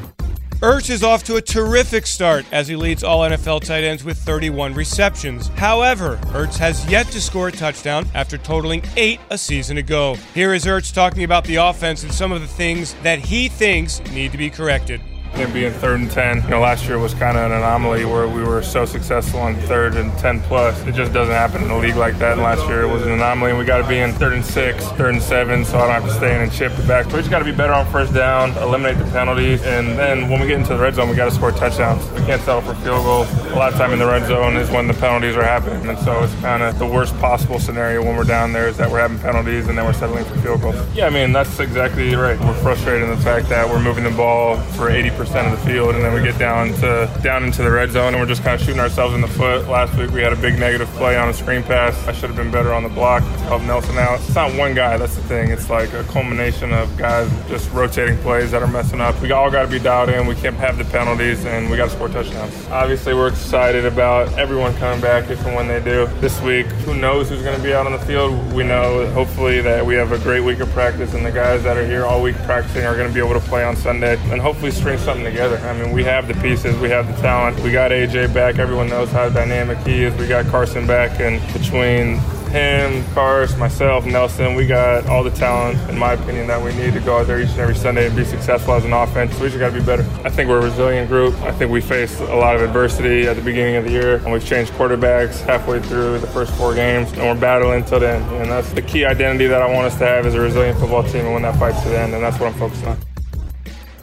Ertz 0.62 0.90
is 0.90 1.04
off 1.04 1.24
to 1.26 1.36
a 1.36 1.42
terrific 1.42 2.08
start 2.08 2.46
as 2.54 2.68
he 2.68 2.78
leads 2.78 3.04
all 3.04 3.22
NFL 3.22 3.66
tight 3.66 3.84
ends 3.84 4.06
with 4.06 4.18
31 4.18 4.74
receptions. 4.74 5.50
However, 5.50 6.16
Ertz 6.28 6.58
has 6.58 6.90
yet 6.90 7.08
to 7.08 7.20
score 7.20 7.50
a 7.50 7.52
touchdown 7.52 8.08
after 8.14 8.38
totaling 8.38 8.82
eight 8.96 9.20
a 9.30 9.38
season 9.38 9.78
ago. 9.78 10.16
Here 10.34 10.54
is 10.54 10.64
Ertz 10.64 10.94
talking 10.94 11.26
about 11.26 11.44
the 11.44 11.58
offense 11.58 12.04
and 12.04 12.14
some 12.14 12.32
of 12.32 12.40
the 12.40 12.48
things 12.48 12.96
that 13.04 13.20
he 13.20 13.50
thinks 13.50 14.00
need 14.12 14.32
to 14.32 14.38
be 14.38 14.50
corrected. 14.50 15.02
And 15.38 15.54
being 15.54 15.72
third 15.72 16.00
and 16.00 16.10
10. 16.10 16.44
You 16.44 16.50
know, 16.50 16.60
last 16.60 16.86
year 16.86 16.98
was 16.98 17.14
kind 17.14 17.38
of 17.38 17.52
an 17.52 17.58
anomaly 17.58 18.06
where 18.06 18.28
we 18.28 18.44
were 18.44 18.62
so 18.62 18.86
successful 18.86 19.40
on 19.40 19.56
third 19.62 19.96
and 19.96 20.12
10 20.18 20.42
plus. 20.42 20.80
It 20.88 20.96
just 20.96 21.14
doesn't 21.14 21.34
happen 21.34 21.64
in 21.64 21.70
a 21.70 21.78
league 21.78 21.96
like 21.96 22.18
that. 22.20 22.34
And 22.34 22.42
last 22.42 22.68
year 22.68 22.84
it 22.84 22.88
was 22.88 23.04
an 23.04 23.12
anomaly, 23.12 23.52
and 23.52 23.60
we 23.60 23.66
got 23.66 23.82
to 23.82 23.88
be 23.88 24.00
in 24.00 24.14
third 24.14 24.34
and 24.34 24.46
six, 24.46 24.86
third 24.92 25.14
and 25.14 25.22
seven, 25.22 25.66
so 25.66 25.78
I 25.78 25.82
don't 25.82 26.02
have 26.02 26.06
to 26.06 26.14
stay 26.14 26.36
in 26.36 26.42
and 26.42 26.52
chip 26.52 26.74
the 26.76 26.84
back. 26.84 27.06
We 27.08 27.14
just 27.14 27.30
got 27.30 27.40
to 27.40 27.46
be 27.46 27.52
better 27.52 27.74
on 27.74 27.86
first 27.92 28.14
down, 28.14 28.52
eliminate 28.58 28.98
the 28.98 29.12
penalties, 29.12 29.62
and 29.64 29.98
then 29.98 30.30
when 30.30 30.40
we 30.40 30.48
get 30.48 30.58
into 30.60 30.74
the 30.74 30.80
red 30.80 30.96
zone, 30.96 31.10
we 31.10 31.16
got 31.16 31.26
to 31.26 31.36
score 31.36 31.52
touchdowns. 31.52 32.10
We 32.12 32.26
can't 32.26 32.42
settle 32.42 32.62
for 32.62 32.76
field 32.82 33.04
goals. 33.04 33.30
A 33.48 33.56
lot 33.56 33.74
of 33.74 33.78
time 33.78 33.92
in 33.92 34.00
the 34.00 34.06
red 34.06 34.26
zone 34.28 34.56
is 34.56 34.70
when 34.70 34.88
the 34.88 34.94
penalties 34.94 35.36
are 35.36 35.44
happening, 35.44 35.88
and 35.88 36.00
so 36.00 36.24
it's 36.24 36.34
kind 36.42 36.64
of 36.64 36.80
the 36.80 36.86
worst 36.86 37.18
possible 37.20 37.60
scenario 37.60 38.04
when 38.04 38.16
we're 38.16 38.24
down 38.24 38.54
there 38.54 38.68
is 38.68 38.78
that 38.78 38.90
we're 38.90 39.00
having 39.00 39.20
penalties 39.20 39.68
and 39.68 39.78
then 39.78 39.86
we're 39.86 39.94
settling 39.94 40.24
for 40.26 40.36
field 40.40 40.62
goals. 40.62 40.76
Yeah, 40.96 41.08
I 41.08 41.10
mean 41.10 41.32
that's 41.32 41.60
exactly 41.60 42.16
right. 42.16 42.40
We're 42.40 42.54
frustrated 42.62 43.10
in 43.10 43.10
the 43.10 43.22
fact 43.22 43.50
that 43.50 43.68
we're 43.68 43.82
moving 43.82 44.04
the 44.04 44.12
ball 44.12 44.58
for 44.78 44.90
80% 44.90 45.25
of 45.34 45.52
the 45.52 45.66
field, 45.66 45.96
and 45.96 46.04
then 46.04 46.14
we 46.14 46.22
get 46.22 46.38
down 46.38 46.74
to 46.74 47.10
down 47.24 47.44
into 47.44 47.64
the 47.64 47.72
red 47.72 47.92
zone, 47.92 48.14
and 48.14 48.22
we're 48.22 48.28
just 48.28 48.44
kind 48.44 48.60
of 48.60 48.66
shooting 48.66 48.80
ourselves 48.80 49.14
in 49.14 49.22
the 49.22 49.28
foot. 49.28 49.68
Last 49.68 49.98
week 49.98 50.12
we 50.12 50.22
had 50.22 50.34
a 50.34 50.36
big 50.36 50.60
negative 50.60 50.88
play 50.90 51.18
on 51.18 51.30
a 51.30 51.34
screen 51.34 51.64
pass. 51.64 51.96
I 52.08 52.12
should 52.12 52.30
have 52.30 52.36
been 52.36 52.52
better 52.52 52.74
on 52.74 52.84
the 52.84 52.90
block 52.90 53.24
to 53.24 53.40
help 53.46 53.62
Nelson 53.64 53.98
out. 53.98 54.20
It's 54.20 54.36
not 54.36 54.54
one 54.56 54.74
guy. 54.74 54.98
That's 54.98 55.16
the 55.16 55.24
thing. 55.24 55.52
It's 55.52 55.70
like 55.70 55.94
a 55.94 56.04
culmination 56.06 56.74
of 56.74 56.96
guys 56.98 57.30
just 57.48 57.72
rotating 57.72 58.18
plays 58.20 58.52
that 58.52 58.62
are 58.62 58.68
messing 58.68 59.02
up. 59.02 59.20
We 59.22 59.32
all 59.32 59.50
got 59.50 59.64
to 59.64 59.68
be 59.68 59.80
dialed 59.80 60.10
in. 60.10 60.28
We 60.28 60.36
can't 60.36 60.56
have 60.58 60.78
the 60.78 60.86
penalties, 60.86 61.46
and 61.46 61.70
we 61.70 61.78
got 61.78 61.86
to 61.86 61.96
score 61.96 62.10
touchdowns. 62.10 62.54
Obviously, 62.68 63.14
we're 63.14 63.30
excited 63.30 63.86
about 63.86 64.32
everyone 64.38 64.76
coming 64.76 65.02
back 65.02 65.30
if 65.30 65.46
and 65.46 65.56
when 65.56 65.68
they 65.68 65.84
do. 65.84 66.08
This 66.20 66.40
week, 66.42 66.68
who 66.86 66.94
knows 66.94 67.30
who's 67.30 67.42
going 67.42 67.58
to 67.58 67.64
be 67.64 67.74
out 67.74 67.86
on 67.86 67.92
the 67.92 68.00
field? 68.00 68.54
We 68.54 68.64
know 68.64 69.10
hopefully 69.12 69.62
that 69.62 69.86
we 69.86 69.96
have 69.96 70.12
a 70.12 70.20
great 70.20 70.42
week 70.42 70.60
of 70.60 70.70
practice, 70.70 71.14
and 71.14 71.26
the 71.26 71.32
guys 71.32 71.64
that 71.64 71.78
are 71.78 71.86
here 71.86 72.06
all 72.06 72.22
week 72.22 72.36
practicing 72.38 72.86
are 72.86 72.96
going 72.96 73.08
to 73.08 73.14
be 73.14 73.20
able 73.20 73.40
to 73.40 73.46
play 73.48 73.64
on 73.64 73.76
Sunday, 73.76 74.18
and 74.32 74.42
hopefully 74.42 74.72
string 74.72 74.98
something 75.06 75.24
together. 75.24 75.58
I 75.58 75.80
mean, 75.80 75.94
we 75.94 76.04
have 76.04 76.28
the 76.28 76.34
pieces, 76.36 76.76
we 76.80 76.90
have 76.90 77.08
the 77.08 77.22
talent. 77.22 77.60
We 77.60 77.72
got 77.72 77.92
AJ 77.92 78.34
back. 78.34 78.58
Everyone 78.58 78.90
knows 78.90 79.12
how 79.12 79.30
dynamic 79.30 79.78
he 79.86 80.04
is. 80.04 80.14
We 80.20 80.28
got 80.28 80.48
Carson 80.48 80.88
back, 80.88 81.20
and 81.20 81.40
between 81.54 82.18
him, 82.50 83.06
Cars, 83.14 83.56
myself, 83.58 84.06
Nelson, 84.06 84.56
we 84.56 84.66
got 84.66 85.08
all 85.08 85.24
the 85.24 85.30
talent, 85.30 85.78
in 85.90 86.00
my 86.00 86.14
opinion, 86.14 86.48
that 86.48 86.64
we 86.64 86.74
need 86.74 86.94
to 86.94 87.02
go 87.02 87.20
out 87.20 87.28
there 87.28 87.40
each 87.40 87.50
and 87.50 87.60
every 87.60 87.76
Sunday 87.76 88.08
and 88.08 88.16
be 88.16 88.26
successful 88.26 88.74
as 88.74 88.86
an 88.86 88.94
offense. 88.94 89.38
We 89.40 89.48
just 89.48 89.60
got 89.60 89.74
to 89.74 89.80
be 89.80 89.86
better. 89.86 90.04
I 90.24 90.30
think 90.30 90.50
we're 90.50 90.60
a 90.60 90.64
resilient 90.64 91.08
group. 91.08 91.36
I 91.42 91.52
think 91.52 91.70
we 91.70 91.82
faced 91.82 92.20
a 92.22 92.36
lot 92.36 92.56
of 92.56 92.62
adversity 92.64 93.28
at 93.28 93.36
the 93.36 93.44
beginning 93.44 93.76
of 93.76 93.84
the 93.84 93.92
year, 93.92 94.16
and 94.16 94.32
we've 94.32 94.46
changed 94.46 94.72
quarterbacks 94.74 95.42
halfway 95.42 95.82
through 95.82 96.18
the 96.20 96.28
first 96.28 96.52
four 96.54 96.74
games, 96.74 97.12
and 97.12 97.22
we're 97.22 97.40
battling 97.40 97.84
until 97.84 98.00
then. 98.00 98.24
And 98.42 98.50
that's 98.50 98.72
the 98.72 98.82
key 98.82 99.06
identity 99.06 99.46
that 99.48 99.62
I 99.62 99.72
want 99.72 99.86
us 99.86 99.98
to 100.00 100.06
have 100.06 100.26
as 100.26 100.34
a 100.34 100.40
resilient 100.40 100.80
football 100.80 101.04
team 101.04 101.26
and 101.26 101.34
win 101.34 101.44
that 101.44 101.60
fight 101.60 101.80
to 101.84 101.90
the 101.90 102.00
end, 102.00 102.14
and 102.16 102.24
that's 102.24 102.40
what 102.40 102.48
I'm 102.48 102.58
focused 102.58 102.86
on. 102.86 103.15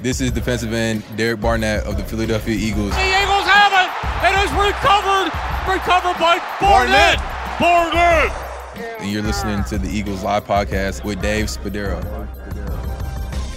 This 0.02 0.20
is 0.20 0.32
defensive 0.32 0.72
end 0.72 1.04
Derek 1.16 1.40
Barnett 1.40 1.84
of 1.84 1.96
the 1.96 2.02
Philadelphia 2.02 2.56
Eagles. 2.56 2.90
The 2.90 3.06
Eagles 3.06 3.46
have 3.46 3.70
it. 3.70 3.88
It 4.26 4.34
is 4.42 4.50
recovered. 4.50 5.30
Recovered 5.70 6.18
by 6.18 6.38
Barnett. 6.60 7.18
Barnett. 7.60 8.32
And 9.00 9.12
you're 9.12 9.22
listening 9.22 9.62
to 9.64 9.78
the 9.78 9.88
Eagles 9.88 10.24
Live 10.24 10.44
podcast 10.44 11.04
with 11.04 11.22
Dave 11.22 11.46
Spadaro. 11.46 12.21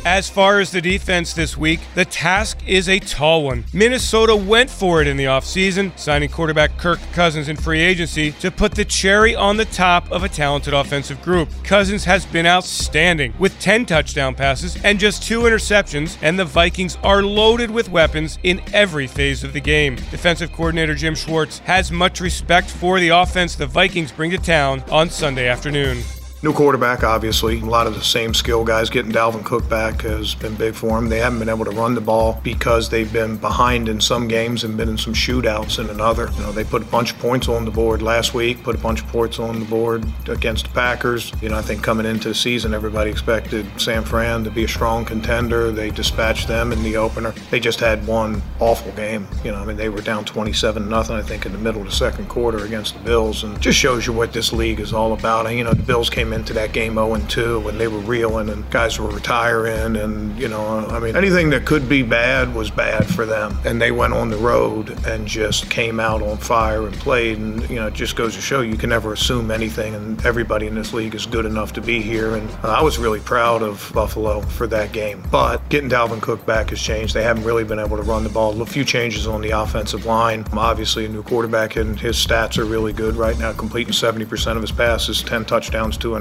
As 0.05 0.29
far 0.29 0.59
as 0.59 0.69
the 0.69 0.81
defense 0.81 1.33
this 1.33 1.57
week, 1.57 1.79
the 1.95 2.05
task 2.05 2.59
is 2.67 2.88
a 2.88 3.00
tall 3.00 3.45
one. 3.45 3.65
Minnesota 3.74 4.35
went 4.35 4.69
for 4.69 5.01
it 5.01 5.07
in 5.07 5.17
the 5.17 5.24
offseason, 5.24 5.97
signing 5.97 6.29
quarterback 6.29 6.77
Kirk 6.77 7.00
Cousins 7.12 7.50
in 7.50 7.55
free 7.57 7.81
agency 7.81 8.31
to 8.33 8.51
put 8.51 8.75
the 8.75 8.85
cherry 8.85 9.35
on 9.35 9.57
the 9.57 9.65
top 9.65 10.12
of 10.12 10.24
a 10.24 10.29
talented 10.29 10.75
offensive 10.75 11.19
group. 11.24 11.50
Cousins 11.63 12.03
has 12.03 12.24
been 12.24 12.45
outstanding 12.45 13.33
with 13.39 13.59
10 13.59 13.88
touchdown 13.88 14.35
passes 14.35 14.77
and 14.83 15.00
just 15.00 15.24
two 15.24 15.41
interceptions, 15.41 16.19
and 16.21 16.38
the 16.38 16.45
Vikings 16.45 17.00
are 17.03 17.24
loaded 17.24 17.71
with 17.71 17.89
weapons 17.89 18.38
in 18.43 18.62
every 18.74 19.07
phase 19.07 19.43
of 19.43 19.53
the 19.53 19.59
game. 19.59 19.95
Defensive 19.95 20.53
coordinator 20.53 20.93
Jim 20.93 21.15
Schwartz 21.15 21.57
has 21.59 21.91
much 21.91 22.21
respect 22.21 22.69
for 22.69 23.00
the 23.00 23.09
offense 23.09 23.55
the 23.55 23.65
Vikings 23.65 24.12
bring 24.12 24.29
to 24.29 24.38
town 24.38 24.83
on 24.91 25.09
Sunday 25.09 25.47
afternoon. 25.47 26.03
New 26.46 26.54
quarterback, 26.54 27.04
obviously. 27.04 27.60
A 27.60 27.66
lot 27.66 27.88
of 27.88 27.96
the 27.96 28.04
same 28.04 28.32
skill 28.36 28.64
guys. 28.64 28.92
Getting 28.92 29.12
Dalvin 29.12 29.44
Cook 29.44 29.68
back 29.68 30.02
has 30.02 30.36
been 30.36 30.54
big 30.54 30.75
for 30.75 30.90
them. 30.90 31.10
They 31.10 31.18
haven't 31.18 31.40
been 31.40 31.50
able 31.50 31.66
to 31.66 31.72
run 31.72 31.96
the 31.96 32.02
ball 32.02 32.40
because 32.44 32.88
they've 32.88 33.12
been 33.12 33.38
behind 33.38 33.90
in 33.90 34.00
some 34.00 34.28
games 34.28 34.64
and 34.64 34.78
been 34.78 34.88
in 34.88 34.96
some 34.96 35.16
shootouts 35.16 35.80
in 35.80 35.90
another. 35.90 36.30
You 36.36 36.42
know, 36.42 36.52
they 36.52 36.64
put 36.64 36.84
a 36.84 36.86
bunch 36.86 37.14
of 37.14 37.18
points 37.18 37.48
on 37.48 37.66
the 37.66 37.72
board 37.72 38.04
last 38.04 38.36
week, 38.36 38.62
put 38.62 38.75
a 38.75 38.78
bunch 38.78 39.02
of 39.02 39.08
points 39.08 39.40
on 39.40 39.60
the 39.60 39.66
board 39.66 40.06
against 40.28 40.66
the 40.66 40.72
Packers. 40.74 41.34
You 41.42 41.50
know, 41.50 41.58
I 41.58 41.64
think 41.64 41.82
coming 41.82 42.06
into 42.06 42.28
the 42.28 42.36
season, 42.36 42.75
everybody 42.75 43.10
expected 43.10 43.66
San 43.82 44.04
Fran 44.04 44.44
to 44.44 44.52
be 44.52 44.66
a 44.66 44.68
strong 44.68 45.04
contender. 45.04 45.72
They 45.72 45.90
dispatched 45.90 46.48
them 46.48 46.72
in 46.72 46.84
the 46.84 46.96
opener. 46.96 47.32
They 47.50 47.60
just 47.60 47.80
had 47.80 48.06
one 48.06 48.44
awful 48.60 48.92
game. 48.92 49.28
You 49.44 49.52
know, 49.52 49.58
I 49.58 49.66
mean, 49.66 49.78
they 49.78 49.90
were 49.90 50.02
down 50.02 50.25
27 50.25 50.88
nothing, 50.88 51.16
I 51.16 51.24
think, 51.24 51.48
in 51.48 51.54
the 51.54 51.58
middle 51.58 51.82
of 51.82 51.88
the 51.88 51.96
second 51.96 52.30
quarter 52.30 52.66
against 52.66 52.94
the 52.94 53.00
Bills, 53.00 53.44
and 53.44 53.60
just 53.60 53.80
shows 53.80 54.06
you 54.06 54.14
what 54.14 54.32
this 54.32 54.54
league 54.54 54.80
is 54.80 54.94
all 54.94 55.14
about. 55.14 55.52
You 55.52 55.64
know, 55.64 55.74
the 55.74 55.82
Bills 55.82 56.08
came 56.08 56.35
into 56.36 56.54
that 56.54 56.74
game 56.74 56.96
0 56.96 57.18
2 57.27 57.62
when 57.62 57.77
they 57.77 57.88
were 57.88 58.00
reeling 58.00 58.50
and 58.50 58.70
guys 58.70 59.00
were 59.00 59.10
retiring. 59.10 59.96
And, 59.96 60.38
you 60.38 60.48
know, 60.48 60.86
I 60.88 61.00
mean, 61.00 61.15
anything 61.15 61.50
that 61.51 61.65
could 61.65 61.89
be 61.89 62.04
bad 62.04 62.54
was 62.54 62.70
bad 62.70 63.08
for 63.08 63.25
them. 63.25 63.58
And 63.65 63.82
they 63.82 63.92
went 63.92 64.13
on 64.13 64.30
the 64.30 64.38
road 64.38 64.89
and 65.08 65.27
just 65.27 65.70
came 65.72 66.00
out 66.00 66.22
on 66.22 66.38
fire 66.38 66.86
and 66.86 66.96
played. 66.98 67.38
And, 67.38 67.68
you 67.70 67.77
know, 67.77 67.88
it 67.88 67.94
just 67.94 68.15
goes 68.15 68.36
to 68.36 68.42
show 68.42 68.62
you 68.62 68.77
can 68.77 68.89
never 68.89 69.13
assume 69.13 69.50
anything. 69.50 69.96
And 69.96 70.24
everybody 70.25 70.68
in 70.68 70.75
this 70.75 70.94
league 70.94 71.15
is 71.15 71.25
good 71.25 71.46
enough 71.46 71.74
to 71.74 71.82
be 71.82 72.01
here. 72.01 72.36
And 72.36 72.50
uh, 72.63 72.70
I 72.70 72.84
was 72.84 72.98
really 72.98 73.20
proud 73.22 73.63
of 73.63 73.92
Buffalo 73.94 74.42
for 74.42 74.68
that 74.68 74.92
game. 74.92 75.24
But 75.32 75.68
getting 75.70 75.89
Dalvin 75.89 76.22
Cook 76.22 76.46
back 76.46 76.70
has 76.70 76.82
changed. 76.82 77.13
They 77.13 77.24
haven't 77.24 77.44
really 77.44 77.63
been 77.63 77.80
able 77.80 77.98
to 77.98 78.04
run 78.04 78.24
the 78.24 78.30
ball. 78.30 78.62
A 78.62 78.65
few 78.65 78.84
changes 78.84 79.27
on 79.27 79.42
the 79.42 79.51
offensive 79.51 80.06
line. 80.06 80.46
Obviously, 80.54 81.06
a 81.06 81.10
new 81.10 81.24
quarterback, 81.24 81.75
and 81.75 82.00
his 82.00 82.18
stats 82.18 82.58
are 82.58 82.65
really 82.65 82.94
good 82.94 83.15
right 83.15 83.38
now, 83.39 83.54
completing 83.54 83.94
70% 83.94 84.56
of 84.56 84.62
his 84.62 84.72
passes, 84.72 85.22
10 85.24 85.46
touchdowns, 85.46 85.98
two 85.98 86.15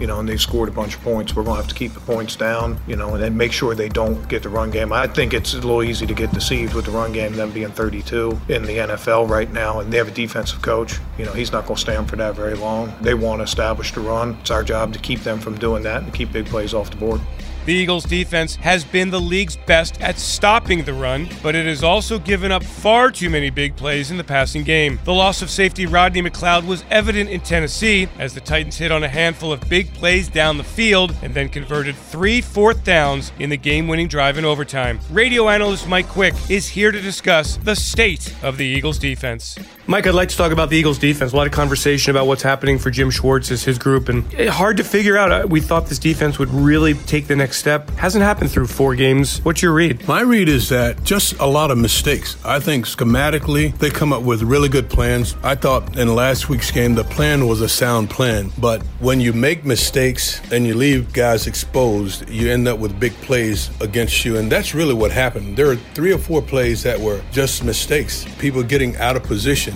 you 0.00 0.06
know, 0.06 0.20
and 0.20 0.28
they 0.28 0.36
scored 0.36 0.68
a 0.68 0.72
bunch 0.72 0.96
of 0.96 1.02
points. 1.02 1.34
We're 1.34 1.44
going 1.44 1.56
to 1.56 1.62
have 1.62 1.68
to 1.68 1.74
keep 1.74 1.92
the 1.92 2.00
points 2.00 2.36
down, 2.36 2.78
you 2.86 2.96
know, 2.96 3.14
and 3.14 3.22
then 3.22 3.36
make 3.36 3.52
sure 3.52 3.74
they 3.74 3.88
don't 3.88 4.28
get 4.28 4.42
the 4.42 4.48
run 4.48 4.70
game. 4.70 4.92
I 4.92 5.06
think 5.06 5.34
it's 5.34 5.54
a 5.54 5.56
little 5.56 5.82
easy 5.82 6.06
to 6.06 6.14
get 6.14 6.32
deceived 6.32 6.74
with 6.74 6.86
the 6.86 6.90
run 6.90 7.12
game, 7.12 7.32
them 7.32 7.50
being 7.50 7.70
32 7.70 8.40
in 8.48 8.62
the 8.64 8.78
NFL 8.78 9.28
right 9.28 9.52
now, 9.52 9.80
and 9.80 9.92
they 9.92 9.98
have 9.98 10.08
a 10.08 10.12
defensive 10.12 10.62
coach. 10.62 10.98
You 11.18 11.24
know, 11.24 11.32
he's 11.32 11.52
not 11.52 11.66
going 11.66 11.76
to 11.76 11.80
stand 11.80 12.08
for 12.08 12.16
that 12.16 12.34
very 12.34 12.54
long. 12.54 12.92
They 13.00 13.14
want 13.14 13.40
to 13.40 13.44
establish 13.44 13.92
the 13.92 14.00
run. 14.00 14.36
It's 14.40 14.50
our 14.50 14.62
job 14.62 14.92
to 14.92 14.98
keep 14.98 15.20
them 15.20 15.38
from 15.38 15.58
doing 15.58 15.82
that 15.84 16.02
and 16.02 16.12
keep 16.12 16.32
big 16.32 16.46
plays 16.46 16.74
off 16.74 16.90
the 16.90 16.96
board. 16.96 17.20
The 17.66 17.74
Eagles' 17.74 18.04
defense 18.04 18.54
has 18.54 18.84
been 18.84 19.10
the 19.10 19.20
league's 19.20 19.56
best 19.56 20.00
at 20.00 20.20
stopping 20.20 20.84
the 20.84 20.94
run, 20.94 21.28
but 21.42 21.56
it 21.56 21.66
has 21.66 21.82
also 21.82 22.16
given 22.16 22.52
up 22.52 22.62
far 22.62 23.10
too 23.10 23.28
many 23.28 23.50
big 23.50 23.74
plays 23.74 24.12
in 24.12 24.16
the 24.16 24.22
passing 24.22 24.62
game. 24.62 25.00
The 25.02 25.12
loss 25.12 25.42
of 25.42 25.50
safety 25.50 25.84
Rodney 25.84 26.22
McLeod 26.22 26.64
was 26.64 26.84
evident 26.90 27.28
in 27.28 27.40
Tennessee 27.40 28.06
as 28.20 28.34
the 28.34 28.40
Titans 28.40 28.78
hit 28.78 28.92
on 28.92 29.02
a 29.02 29.08
handful 29.08 29.52
of 29.52 29.68
big 29.68 29.92
plays 29.94 30.28
down 30.28 30.58
the 30.58 30.62
field 30.62 31.12
and 31.22 31.34
then 31.34 31.48
converted 31.48 31.96
three 31.96 32.40
fourth 32.40 32.84
downs 32.84 33.32
in 33.40 33.50
the 33.50 33.56
game 33.56 33.88
winning 33.88 34.06
drive 34.06 34.38
in 34.38 34.44
overtime. 34.44 35.00
Radio 35.10 35.48
analyst 35.48 35.88
Mike 35.88 36.06
Quick 36.06 36.34
is 36.48 36.68
here 36.68 36.92
to 36.92 37.00
discuss 37.00 37.56
the 37.56 37.74
state 37.74 38.32
of 38.44 38.58
the 38.58 38.64
Eagles' 38.64 39.00
defense. 39.00 39.58
Mike, 39.88 40.08
I'd 40.08 40.16
like 40.16 40.30
to 40.30 40.36
talk 40.36 40.50
about 40.50 40.68
the 40.68 40.76
Eagles' 40.76 40.98
defense. 40.98 41.32
A 41.32 41.36
lot 41.36 41.46
of 41.46 41.52
conversation 41.52 42.10
about 42.10 42.26
what's 42.26 42.42
happening 42.42 42.76
for 42.76 42.90
Jim 42.90 43.08
Schwartz 43.08 43.52
as 43.52 43.62
his 43.62 43.78
group, 43.78 44.08
and 44.08 44.24
hard 44.48 44.78
to 44.78 44.84
figure 44.84 45.16
out. 45.16 45.30
Uh, 45.30 45.46
we 45.48 45.60
thought 45.60 45.86
this 45.86 46.00
defense 46.00 46.40
would 46.40 46.50
really 46.50 46.94
take 46.94 47.28
the 47.28 47.36
next 47.36 47.58
step. 47.58 47.88
Hasn't 47.90 48.24
happened 48.24 48.50
through 48.50 48.66
four 48.66 48.96
games. 48.96 49.38
What's 49.44 49.62
your 49.62 49.72
read? 49.72 50.08
My 50.08 50.22
read 50.22 50.48
is 50.48 50.70
that 50.70 51.04
just 51.04 51.38
a 51.38 51.46
lot 51.46 51.70
of 51.70 51.78
mistakes. 51.78 52.36
I 52.44 52.58
think 52.58 52.84
schematically, 52.84 53.78
they 53.78 53.90
come 53.90 54.12
up 54.12 54.24
with 54.24 54.42
really 54.42 54.68
good 54.68 54.90
plans. 54.90 55.36
I 55.44 55.54
thought 55.54 55.96
in 55.96 56.12
last 56.16 56.48
week's 56.48 56.72
game, 56.72 56.96
the 56.96 57.04
plan 57.04 57.46
was 57.46 57.60
a 57.60 57.68
sound 57.68 58.10
plan, 58.10 58.50
but 58.58 58.82
when 58.98 59.20
you 59.20 59.32
make 59.32 59.64
mistakes 59.64 60.40
and 60.50 60.66
you 60.66 60.74
leave 60.74 61.12
guys 61.12 61.46
exposed, 61.46 62.28
you 62.28 62.50
end 62.50 62.66
up 62.66 62.80
with 62.80 62.98
big 62.98 63.12
plays 63.20 63.70
against 63.80 64.24
you, 64.24 64.36
and 64.36 64.50
that's 64.50 64.74
really 64.74 64.94
what 64.94 65.12
happened. 65.12 65.56
There 65.56 65.70
are 65.70 65.76
three 65.94 66.12
or 66.12 66.18
four 66.18 66.42
plays 66.42 66.82
that 66.82 66.98
were 66.98 67.22
just 67.30 67.62
mistakes. 67.62 68.26
People 68.40 68.64
getting 68.64 68.96
out 68.96 69.14
of 69.14 69.22
position. 69.22 69.75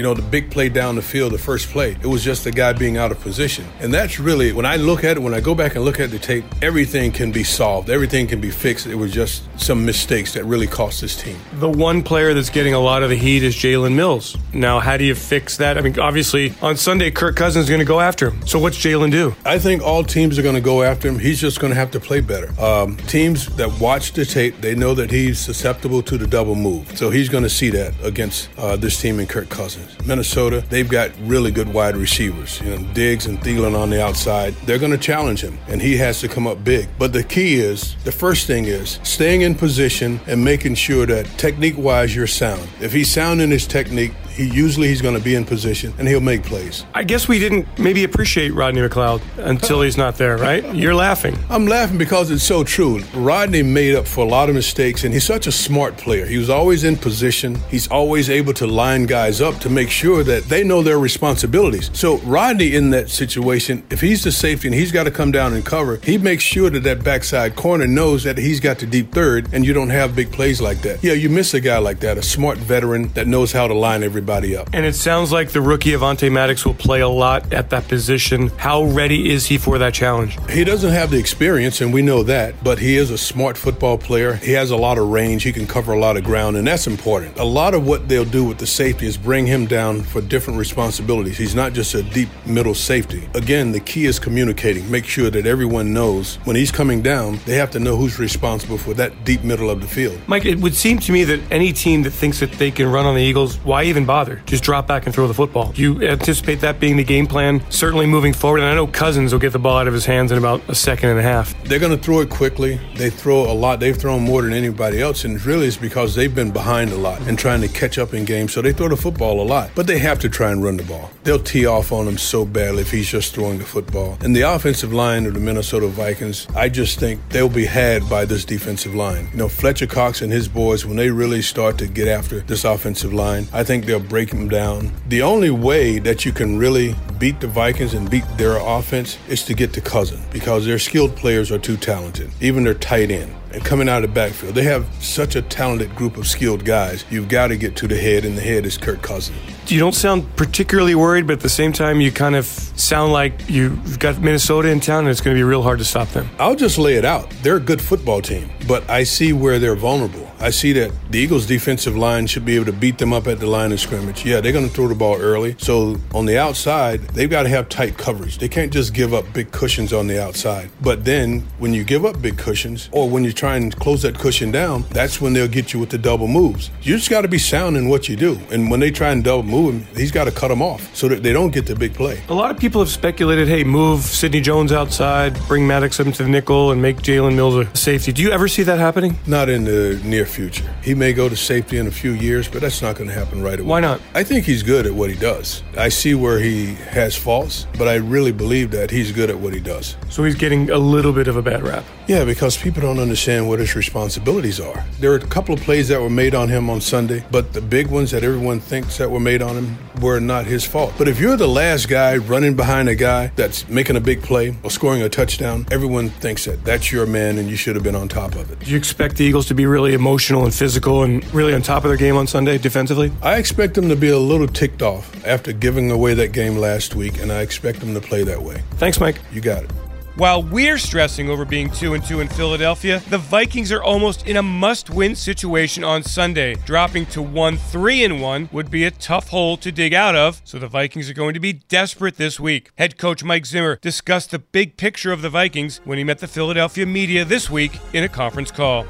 You 0.00 0.04
know, 0.04 0.14
the 0.14 0.22
big 0.22 0.50
play 0.50 0.70
down 0.70 0.94
the 0.94 1.02
field, 1.02 1.34
the 1.34 1.38
first 1.38 1.68
play, 1.68 1.90
it 1.90 2.06
was 2.06 2.24
just 2.24 2.44
the 2.44 2.50
guy 2.50 2.72
being 2.72 2.96
out 2.96 3.12
of 3.12 3.20
position. 3.20 3.66
And 3.80 3.92
that's 3.92 4.18
really, 4.18 4.50
when 4.50 4.64
I 4.64 4.76
look 4.76 5.04
at 5.04 5.18
it, 5.18 5.20
when 5.20 5.34
I 5.34 5.40
go 5.40 5.54
back 5.54 5.74
and 5.74 5.84
look 5.84 6.00
at 6.00 6.10
the 6.10 6.18
tape, 6.18 6.42
everything 6.62 7.12
can 7.12 7.32
be 7.32 7.44
solved, 7.44 7.90
everything 7.90 8.26
can 8.26 8.40
be 8.40 8.50
fixed. 8.50 8.86
It 8.86 8.94
was 8.94 9.12
just 9.12 9.42
some 9.60 9.84
mistakes 9.84 10.32
that 10.32 10.44
really 10.44 10.66
cost 10.66 11.02
this 11.02 11.14
team. 11.14 11.36
The 11.52 11.68
one 11.68 12.02
player 12.02 12.32
that's 12.32 12.48
getting 12.48 12.72
a 12.72 12.78
lot 12.78 13.02
of 13.02 13.10
the 13.10 13.16
heat 13.16 13.42
is 13.42 13.54
Jalen 13.54 13.94
Mills. 13.94 14.38
Now, 14.54 14.80
how 14.80 14.96
do 14.96 15.04
you 15.04 15.14
fix 15.14 15.58
that? 15.58 15.76
I 15.76 15.82
mean, 15.82 15.98
obviously, 16.00 16.54
on 16.62 16.78
Sunday, 16.78 17.10
Kirk 17.10 17.36
Cousins 17.36 17.64
is 17.64 17.68
going 17.68 17.80
to 17.80 17.84
go 17.84 18.00
after 18.00 18.30
him. 18.30 18.46
So, 18.46 18.58
what's 18.58 18.78
Jalen 18.78 19.10
do? 19.10 19.36
I 19.44 19.58
think 19.58 19.82
all 19.82 20.02
teams 20.02 20.38
are 20.38 20.42
going 20.42 20.54
to 20.54 20.62
go 20.62 20.82
after 20.82 21.08
him. 21.08 21.18
He's 21.18 21.42
just 21.42 21.60
going 21.60 21.72
to 21.74 21.78
have 21.78 21.90
to 21.90 22.00
play 22.00 22.22
better. 22.22 22.58
Um, 22.58 22.96
teams 22.96 23.54
that 23.56 23.78
watch 23.78 24.12
the 24.14 24.24
tape, 24.24 24.62
they 24.62 24.74
know 24.74 24.94
that 24.94 25.10
he's 25.10 25.38
susceptible 25.38 26.02
to 26.04 26.16
the 26.16 26.26
double 26.26 26.54
move. 26.54 26.96
So, 26.96 27.10
he's 27.10 27.28
going 27.28 27.44
to 27.44 27.50
see 27.50 27.68
that 27.68 27.92
against 28.02 28.48
uh, 28.56 28.76
this 28.76 28.98
team 28.98 29.18
and 29.18 29.28
Kirk 29.28 29.50
Cousins. 29.50 29.89
Minnesota, 30.04 30.64
they've 30.70 30.88
got 30.88 31.10
really 31.20 31.50
good 31.50 31.72
wide 31.72 31.96
receivers. 31.96 32.60
You 32.60 32.76
know, 32.76 32.92
Diggs 32.94 33.26
and 33.26 33.38
Thielen 33.40 33.78
on 33.78 33.90
the 33.90 34.02
outside. 34.02 34.54
They're 34.64 34.78
going 34.78 34.92
to 34.92 34.98
challenge 34.98 35.42
him, 35.42 35.58
and 35.68 35.80
he 35.80 35.96
has 35.98 36.20
to 36.20 36.28
come 36.28 36.46
up 36.46 36.64
big. 36.64 36.88
But 36.98 37.12
the 37.12 37.22
key 37.22 37.56
is 37.56 37.96
the 38.04 38.12
first 38.12 38.46
thing 38.46 38.64
is 38.64 38.98
staying 39.02 39.42
in 39.42 39.54
position 39.54 40.20
and 40.26 40.44
making 40.44 40.74
sure 40.74 41.06
that 41.06 41.26
technique 41.38 41.76
wise 41.76 42.14
you're 42.14 42.26
sound. 42.26 42.66
If 42.80 42.92
he's 42.92 43.10
sound 43.10 43.40
in 43.40 43.50
his 43.50 43.66
technique, 43.66 44.12
he 44.40 44.48
usually 44.48 44.88
he's 44.88 45.02
going 45.02 45.16
to 45.16 45.22
be 45.22 45.34
in 45.34 45.44
position 45.44 45.92
and 45.98 46.08
he'll 46.08 46.20
make 46.20 46.42
plays. 46.42 46.86
I 46.94 47.04
guess 47.04 47.28
we 47.28 47.38
didn't 47.38 47.66
maybe 47.78 48.04
appreciate 48.04 48.54
Rodney 48.54 48.80
McLeod 48.80 49.20
until 49.36 49.82
he's 49.82 49.98
not 49.98 50.16
there, 50.16 50.38
right? 50.38 50.74
You're 50.74 50.94
laughing. 50.94 51.36
I'm 51.50 51.66
laughing 51.66 51.98
because 51.98 52.30
it's 52.30 52.42
so 52.42 52.64
true. 52.64 53.00
Rodney 53.14 53.62
made 53.62 53.94
up 53.94 54.06
for 54.06 54.24
a 54.24 54.28
lot 54.28 54.48
of 54.48 54.54
mistakes 54.54 55.04
and 55.04 55.12
he's 55.12 55.26
such 55.26 55.46
a 55.46 55.52
smart 55.52 55.98
player. 55.98 56.24
He 56.24 56.38
was 56.38 56.48
always 56.48 56.84
in 56.84 56.96
position. 56.96 57.56
He's 57.68 57.86
always 57.88 58.30
able 58.30 58.54
to 58.54 58.66
line 58.66 59.04
guys 59.04 59.42
up 59.42 59.58
to 59.60 59.68
make 59.68 59.90
sure 59.90 60.24
that 60.24 60.44
they 60.44 60.64
know 60.64 60.82
their 60.82 60.98
responsibilities. 60.98 61.90
So 61.92 62.16
Rodney 62.20 62.74
in 62.74 62.90
that 62.90 63.10
situation, 63.10 63.84
if 63.90 64.00
he's 64.00 64.24
the 64.24 64.32
safety 64.32 64.68
and 64.68 64.74
he's 64.74 64.90
got 64.90 65.04
to 65.04 65.10
come 65.10 65.32
down 65.32 65.52
and 65.52 65.66
cover, 65.66 66.00
he 66.02 66.16
makes 66.16 66.44
sure 66.44 66.70
that 66.70 66.82
that 66.84 67.04
backside 67.04 67.56
corner 67.56 67.86
knows 67.86 68.24
that 68.24 68.38
he's 68.38 68.60
got 68.60 68.78
the 68.78 68.86
deep 68.86 69.12
third 69.12 69.52
and 69.52 69.66
you 69.66 69.74
don't 69.74 69.90
have 69.90 70.16
big 70.16 70.32
plays 70.32 70.62
like 70.62 70.80
that. 70.80 71.04
Yeah, 71.04 71.12
you 71.12 71.28
miss 71.28 71.52
a 71.52 71.60
guy 71.60 71.76
like 71.76 72.00
that, 72.00 72.16
a 72.16 72.22
smart 72.22 72.56
veteran 72.56 73.08
that 73.08 73.26
knows 73.26 73.52
how 73.52 73.68
to 73.68 73.74
line 73.74 74.02
everybody 74.02 74.29
everybody 74.30 74.56
up. 74.56 74.70
And 74.72 74.86
it 74.86 74.94
sounds 74.94 75.32
like 75.32 75.50
the 75.50 75.60
rookie 75.60 75.90
Avonte 75.90 76.30
Maddox 76.30 76.64
will 76.64 76.74
play 76.74 77.00
a 77.00 77.08
lot 77.08 77.52
at 77.52 77.70
that 77.70 77.88
position. 77.88 78.48
How 78.56 78.84
ready 78.84 79.30
is 79.30 79.46
he 79.46 79.58
for 79.58 79.78
that 79.78 79.94
challenge? 79.94 80.38
He 80.50 80.64
doesn't 80.64 80.90
have 80.90 81.10
the 81.10 81.18
experience, 81.18 81.80
and 81.80 81.92
we 81.92 82.02
know 82.02 82.22
that, 82.24 82.62
but 82.62 82.78
he 82.78 82.96
is 82.96 83.10
a 83.10 83.18
smart 83.18 83.58
football 83.58 83.98
player. 83.98 84.34
He 84.34 84.52
has 84.52 84.70
a 84.70 84.76
lot 84.76 84.98
of 84.98 85.08
range. 85.08 85.42
He 85.42 85.52
can 85.52 85.66
cover 85.66 85.92
a 85.92 85.98
lot 85.98 86.16
of 86.16 86.24
ground, 86.24 86.56
and 86.56 86.66
that's 86.66 86.86
important. 86.86 87.38
A 87.38 87.44
lot 87.44 87.74
of 87.74 87.86
what 87.86 88.08
they'll 88.08 88.24
do 88.24 88.44
with 88.44 88.58
the 88.58 88.66
safety 88.66 89.06
is 89.06 89.16
bring 89.16 89.46
him 89.46 89.66
down 89.66 90.02
for 90.02 90.20
different 90.20 90.58
responsibilities. 90.58 91.36
He's 91.36 91.54
not 91.54 91.72
just 91.72 91.94
a 91.94 92.02
deep 92.02 92.28
middle 92.46 92.74
safety. 92.74 93.28
Again, 93.34 93.72
the 93.72 93.80
key 93.80 94.06
is 94.06 94.18
communicating. 94.18 94.90
Make 94.90 95.06
sure 95.06 95.30
that 95.30 95.46
everyone 95.46 95.92
knows 95.92 96.36
when 96.44 96.56
he's 96.56 96.70
coming 96.70 97.02
down, 97.02 97.40
they 97.46 97.56
have 97.56 97.70
to 97.72 97.80
know 97.80 97.96
who's 97.96 98.18
responsible 98.18 98.78
for 98.78 98.94
that 98.94 99.24
deep 99.24 99.42
middle 99.42 99.70
of 99.70 99.80
the 99.80 99.88
field. 99.88 100.20
Mike, 100.26 100.44
it 100.44 100.58
would 100.58 100.74
seem 100.74 100.98
to 101.00 101.12
me 101.12 101.24
that 101.24 101.40
any 101.50 101.72
team 101.72 102.02
that 102.02 102.12
thinks 102.12 102.40
that 102.40 102.52
they 102.52 102.70
can 102.70 102.90
run 102.90 103.06
on 103.06 103.14
the 103.14 103.22
Eagles, 103.22 103.56
why 103.58 103.84
even 103.84 104.04
bother? 104.06 104.19
Bother. 104.20 104.42
Just 104.44 104.62
drop 104.62 104.86
back 104.86 105.06
and 105.06 105.14
throw 105.14 105.26
the 105.26 105.34
football. 105.34 105.72
You 105.74 106.06
anticipate 106.06 106.60
that 106.60 106.78
being 106.78 106.96
the 106.98 107.04
game 107.04 107.26
plan, 107.26 107.62
certainly 107.70 108.06
moving 108.06 108.34
forward? 108.34 108.58
And 108.58 108.68
I 108.68 108.74
know 108.74 108.86
Cousins 108.86 109.32
will 109.32 109.40
get 109.40 109.52
the 109.52 109.58
ball 109.58 109.78
out 109.78 109.88
of 109.88 109.94
his 109.94 110.04
hands 110.04 110.30
in 110.30 110.36
about 110.36 110.60
a 110.68 110.74
second 110.74 111.08
and 111.08 111.18
a 111.18 111.22
half. 111.22 111.54
They're 111.64 111.78
going 111.78 111.96
to 111.96 112.02
throw 112.02 112.20
it 112.20 112.28
quickly. 112.28 112.78
They 112.96 113.08
throw 113.08 113.50
a 113.50 113.54
lot. 113.54 113.80
They've 113.80 113.96
thrown 113.96 114.22
more 114.22 114.42
than 114.42 114.52
anybody 114.52 115.00
else, 115.00 115.24
and 115.24 115.42
really 115.46 115.68
it's 115.68 115.78
because 115.78 116.14
they've 116.14 116.34
been 116.34 116.50
behind 116.50 116.92
a 116.92 116.96
lot 116.96 117.20
and 117.22 117.38
trying 117.38 117.62
to 117.62 117.68
catch 117.68 117.96
up 117.96 118.12
in 118.12 118.26
games. 118.26 118.52
So 118.52 118.60
they 118.60 118.74
throw 118.74 118.88
the 118.88 118.96
football 118.96 119.40
a 119.40 119.46
lot, 119.54 119.70
but 119.74 119.86
they 119.86 119.98
have 119.98 120.18
to 120.18 120.28
try 120.28 120.50
and 120.50 120.62
run 120.62 120.76
the 120.76 120.84
ball. 120.84 121.10
They'll 121.24 121.38
tee 121.38 121.64
off 121.64 121.92
on 121.92 122.06
him 122.06 122.18
so 122.18 122.44
badly 122.44 122.82
if 122.82 122.90
he's 122.90 123.08
just 123.08 123.34
throwing 123.34 123.58
the 123.58 123.64
football. 123.64 124.18
And 124.20 124.36
the 124.36 124.42
offensive 124.42 124.92
line 124.92 125.24
of 125.24 125.32
the 125.32 125.40
Minnesota 125.40 125.86
Vikings, 125.86 126.46
I 126.54 126.68
just 126.68 126.98
think 127.00 127.26
they'll 127.30 127.48
be 127.48 127.64
had 127.64 128.08
by 128.10 128.26
this 128.26 128.44
defensive 128.44 128.94
line. 128.94 129.28
You 129.32 129.38
know, 129.38 129.48
Fletcher 129.48 129.86
Cox 129.86 130.20
and 130.20 130.30
his 130.30 130.46
boys, 130.46 130.84
when 130.84 130.96
they 130.96 131.08
really 131.08 131.40
start 131.40 131.78
to 131.78 131.86
get 131.86 132.06
after 132.06 132.40
this 132.40 132.64
offensive 132.64 133.14
line, 133.14 133.46
I 133.52 133.64
think 133.64 133.86
they'll 133.86 133.99
break 134.08 134.30
them 134.30 134.48
down. 134.48 134.92
The 135.08 135.22
only 135.22 135.50
way 135.50 135.98
that 136.00 136.24
you 136.24 136.32
can 136.32 136.58
really 136.58 136.94
beat 137.18 137.40
the 137.40 137.46
Vikings 137.46 137.94
and 137.94 138.10
beat 138.10 138.24
their 138.36 138.56
offense 138.56 139.18
is 139.28 139.44
to 139.44 139.54
get 139.54 139.72
to 139.74 139.80
Cousin 139.80 140.20
because 140.32 140.66
their 140.66 140.78
skilled 140.78 141.16
players 141.16 141.50
are 141.50 141.58
too 141.58 141.76
talented, 141.76 142.30
even 142.40 142.64
their 142.64 142.74
tight 142.74 143.10
end 143.10 143.34
and 143.52 143.64
coming 143.64 143.88
out 143.88 144.04
of 144.04 144.10
the 144.10 144.14
backfield. 144.14 144.54
They 144.54 144.62
have 144.64 144.86
such 145.02 145.36
a 145.36 145.42
talented 145.42 145.94
group 145.96 146.16
of 146.16 146.26
skilled 146.26 146.64
guys. 146.64 147.04
You've 147.10 147.28
got 147.28 147.48
to 147.48 147.56
get 147.56 147.76
to 147.76 147.88
the 147.88 147.96
head, 147.96 148.24
and 148.24 148.36
the 148.36 148.42
head 148.42 148.66
is 148.66 148.78
Kirk 148.78 149.02
Cousins. 149.02 149.38
You 149.66 149.78
don't 149.78 149.94
sound 149.94 150.24
particularly 150.36 150.94
worried, 150.94 151.26
but 151.26 151.34
at 151.34 151.40
the 151.40 151.48
same 151.48 151.72
time, 151.72 152.00
you 152.00 152.10
kind 152.12 152.36
of 152.36 152.44
sound 152.44 153.12
like 153.12 153.48
you've 153.48 153.98
got 153.98 154.20
Minnesota 154.20 154.68
in 154.68 154.80
town, 154.80 155.00
and 155.00 155.08
it's 155.08 155.20
going 155.20 155.36
to 155.36 155.38
be 155.38 155.44
real 155.44 155.62
hard 155.62 155.78
to 155.78 155.84
stop 155.84 156.08
them. 156.08 156.28
I'll 156.38 156.56
just 156.56 156.78
lay 156.78 156.94
it 156.94 157.04
out. 157.04 157.30
They're 157.42 157.56
a 157.56 157.60
good 157.60 157.80
football 157.80 158.22
team, 158.22 158.50
but 158.66 158.88
I 158.88 159.04
see 159.04 159.32
where 159.32 159.58
they're 159.58 159.76
vulnerable. 159.76 160.29
I 160.40 160.50
see 160.50 160.72
that 160.72 160.90
the 161.10 161.18
Eagles' 161.18 161.46
defensive 161.46 161.96
line 161.96 162.26
should 162.26 162.44
be 162.46 162.56
able 162.56 162.64
to 162.66 162.72
beat 162.72 162.96
them 162.98 163.12
up 163.12 163.26
at 163.26 163.40
the 163.40 163.46
line 163.46 163.72
of 163.72 163.80
scrimmage. 163.80 164.24
Yeah, 164.24 164.40
they're 164.40 164.52
going 164.52 164.66
to 164.66 164.74
throw 164.74 164.88
the 164.88 164.94
ball 164.94 165.16
early. 165.16 165.54
So 165.58 165.96
on 166.14 166.24
the 166.24 166.38
outside, 166.38 167.00
they've 167.10 167.28
got 167.28 167.42
to 167.42 167.50
have 167.50 167.68
tight 167.68 167.98
coverage. 167.98 168.38
They 168.38 168.48
can't 168.48 168.72
just 168.72 168.94
give 168.94 169.12
up 169.12 169.30
big 169.34 169.52
cushions 169.52 169.92
on 169.92 170.06
the 170.06 170.22
outside. 170.22 170.70
But 170.80 171.04
then 171.04 171.40
when 171.58 171.74
you 171.74 171.84
give 171.84 172.06
up 172.06 172.22
big 172.22 172.38
cushions, 172.38 172.88
or 172.92 173.08
when 173.08 173.22
you 173.22 173.32
try 173.32 173.56
and 173.56 173.76
close 173.76 174.02
that 174.02 174.18
cushion 174.18 174.50
down, 174.50 174.84
that's 174.90 175.20
when 175.20 175.34
they'll 175.34 175.46
get 175.46 175.72
you 175.74 175.80
with 175.80 175.90
the 175.90 175.98
double 175.98 176.26
moves. 176.26 176.70
You 176.82 176.96
just 176.96 177.10
got 177.10 177.22
to 177.22 177.28
be 177.28 177.38
sound 177.38 177.76
in 177.76 177.88
what 177.88 178.08
you 178.08 178.16
do. 178.16 178.40
And 178.50 178.70
when 178.70 178.80
they 178.80 178.90
try 178.90 179.10
and 179.10 179.22
double 179.22 179.42
move 179.42 179.74
him, 179.74 179.86
he's 179.94 180.10
got 180.10 180.24
to 180.24 180.32
cut 180.32 180.48
them 180.48 180.62
off 180.62 180.94
so 180.96 181.06
that 181.08 181.22
they 181.22 181.34
don't 181.34 181.50
get 181.50 181.66
the 181.66 181.76
big 181.76 181.92
play. 181.92 182.22
A 182.28 182.34
lot 182.34 182.50
of 182.50 182.58
people 182.58 182.80
have 182.80 182.90
speculated, 182.90 183.46
hey, 183.46 183.62
move 183.62 184.00
Sidney 184.02 184.40
Jones 184.40 184.72
outside, 184.72 185.38
bring 185.48 185.66
Maddox 185.66 186.00
up 186.00 186.06
into 186.06 186.22
the 186.22 186.28
nickel, 186.30 186.70
and 186.70 186.80
make 186.80 186.96
Jalen 186.98 187.36
Mills 187.36 187.56
a 187.56 187.76
safety. 187.76 188.12
Do 188.12 188.22
you 188.22 188.30
ever 188.30 188.48
see 188.48 188.62
that 188.62 188.78
happening? 188.78 189.18
Not 189.26 189.50
in 189.50 189.64
the 189.64 190.00
near 190.02 190.29
future. 190.30 190.74
He 190.82 190.94
may 190.94 191.12
go 191.12 191.28
to 191.28 191.36
safety 191.36 191.76
in 191.78 191.86
a 191.86 191.90
few 191.90 192.12
years, 192.12 192.48
but 192.48 192.60
that's 192.60 192.80
not 192.80 192.96
going 192.96 193.08
to 193.08 193.14
happen 193.14 193.42
right 193.42 193.58
away. 193.58 193.68
Why 193.68 193.80
not? 193.80 194.00
I 194.14 194.24
think 194.24 194.44
he's 194.46 194.62
good 194.62 194.86
at 194.86 194.94
what 194.94 195.10
he 195.10 195.16
does. 195.16 195.62
I 195.76 195.88
see 195.88 196.14
where 196.14 196.38
he 196.38 196.74
has 196.74 197.16
faults, 197.16 197.66
but 197.76 197.88
I 197.88 197.96
really 197.96 198.32
believe 198.32 198.70
that 198.70 198.90
he's 198.90 199.12
good 199.12 199.30
at 199.30 199.38
what 199.38 199.52
he 199.52 199.60
does. 199.60 199.96
So 200.08 200.24
he's 200.24 200.34
getting 200.34 200.70
a 200.70 200.78
little 200.78 201.12
bit 201.12 201.28
of 201.28 201.36
a 201.36 201.42
bad 201.42 201.62
rap. 201.62 201.84
Yeah, 202.06 202.24
because 202.24 202.56
people 202.56 202.82
don't 202.82 202.98
understand 202.98 203.48
what 203.48 203.60
his 203.60 203.76
responsibilities 203.76 204.58
are. 204.58 204.84
There 204.98 205.12
are 205.12 205.16
a 205.16 205.26
couple 205.26 205.54
of 205.54 205.60
plays 205.60 205.88
that 205.88 206.00
were 206.00 206.10
made 206.10 206.34
on 206.34 206.48
him 206.48 206.68
on 206.68 206.80
Sunday, 206.80 207.24
but 207.30 207.52
the 207.52 207.60
big 207.60 207.86
ones 207.86 208.10
that 208.10 208.24
everyone 208.24 208.60
thinks 208.60 208.98
that 208.98 209.10
were 209.10 209.20
made 209.20 209.42
on 209.42 209.56
him 209.56 209.78
were 210.00 210.18
not 210.20 210.46
his 210.46 210.64
fault. 210.64 210.92
But 210.98 211.08
if 211.08 211.20
you're 211.20 211.36
the 211.36 211.46
last 211.46 211.88
guy 211.88 212.16
running 212.16 212.56
behind 212.56 212.88
a 212.88 212.94
guy 212.94 213.28
that's 213.36 213.68
making 213.68 213.96
a 213.96 214.00
big 214.00 214.22
play 214.22 214.56
or 214.62 214.70
scoring 214.70 215.02
a 215.02 215.08
touchdown, 215.08 215.66
everyone 215.70 216.10
thinks 216.10 216.46
that 216.46 216.64
that's 216.64 216.90
your 216.90 217.06
man 217.06 217.38
and 217.38 217.48
you 217.48 217.56
should 217.56 217.76
have 217.76 217.84
been 217.84 217.94
on 217.94 218.08
top 218.08 218.34
of 218.34 218.50
it. 218.50 218.58
Do 218.60 218.70
you 218.70 218.76
expect 218.76 219.16
the 219.16 219.24
Eagles 219.24 219.46
to 219.46 219.54
be 219.54 219.66
really 219.66 219.94
emotional 219.94 220.19
and 220.28 220.54
physical 220.54 221.02
and 221.02 221.24
really 221.32 221.54
on 221.54 221.62
top 221.62 221.84
of 221.84 221.90
their 221.90 221.96
game 221.96 222.16
on 222.16 222.26
Sunday 222.26 222.58
defensively? 222.58 223.10
I 223.22 223.38
expect 223.38 223.74
them 223.74 223.88
to 223.88 223.96
be 223.96 224.10
a 224.10 224.18
little 224.18 224.46
ticked 224.46 224.82
off 224.82 225.24
after 225.26 225.52
giving 225.52 225.90
away 225.90 226.14
that 226.14 226.32
game 226.32 226.56
last 226.56 226.94
week, 226.94 227.20
and 227.20 227.32
I 227.32 227.40
expect 227.40 227.80
them 227.80 227.94
to 227.94 228.00
play 228.00 228.22
that 228.24 228.42
way. 228.42 228.62
Thanks, 228.72 229.00
Mike. 229.00 229.20
You 229.32 229.40
got 229.40 229.64
it. 229.64 229.70
While 230.16 230.42
we're 230.42 230.76
stressing 230.76 231.30
over 231.30 231.44
being 231.44 231.70
2 231.70 231.94
and 231.94 232.04
2 232.04 232.20
in 232.20 232.28
Philadelphia, 232.28 233.00
the 233.08 233.16
Vikings 233.16 233.72
are 233.72 233.82
almost 233.82 234.26
in 234.26 234.36
a 234.36 234.42
must-win 234.42 235.14
situation 235.14 235.82
on 235.82 236.02
Sunday. 236.02 236.56
Dropping 236.66 237.06
to 237.06 237.22
1 237.22 237.56
3 237.56 238.04
and 238.04 238.20
1 238.20 238.50
would 238.52 238.70
be 238.70 238.84
a 238.84 238.90
tough 238.90 239.28
hole 239.28 239.56
to 239.56 239.72
dig 239.72 239.94
out 239.94 240.16
of, 240.16 240.42
so 240.44 240.58
the 240.58 240.66
Vikings 240.66 241.08
are 241.08 241.14
going 241.14 241.32
to 241.32 241.40
be 241.40 241.54
desperate 241.54 242.16
this 242.16 242.38
week. 242.38 242.70
Head 242.76 242.98
coach 242.98 243.24
Mike 243.24 243.46
Zimmer 243.46 243.76
discussed 243.76 244.32
the 244.32 244.40
big 244.40 244.76
picture 244.76 245.12
of 245.12 245.22
the 245.22 245.30
Vikings 245.30 245.80
when 245.84 245.96
he 245.96 246.04
met 246.04 246.18
the 246.18 246.28
Philadelphia 246.28 246.84
media 246.84 247.24
this 247.24 247.48
week 247.48 247.78
in 247.94 248.04
a 248.04 248.08
conference 248.08 248.50
call. 248.50 248.84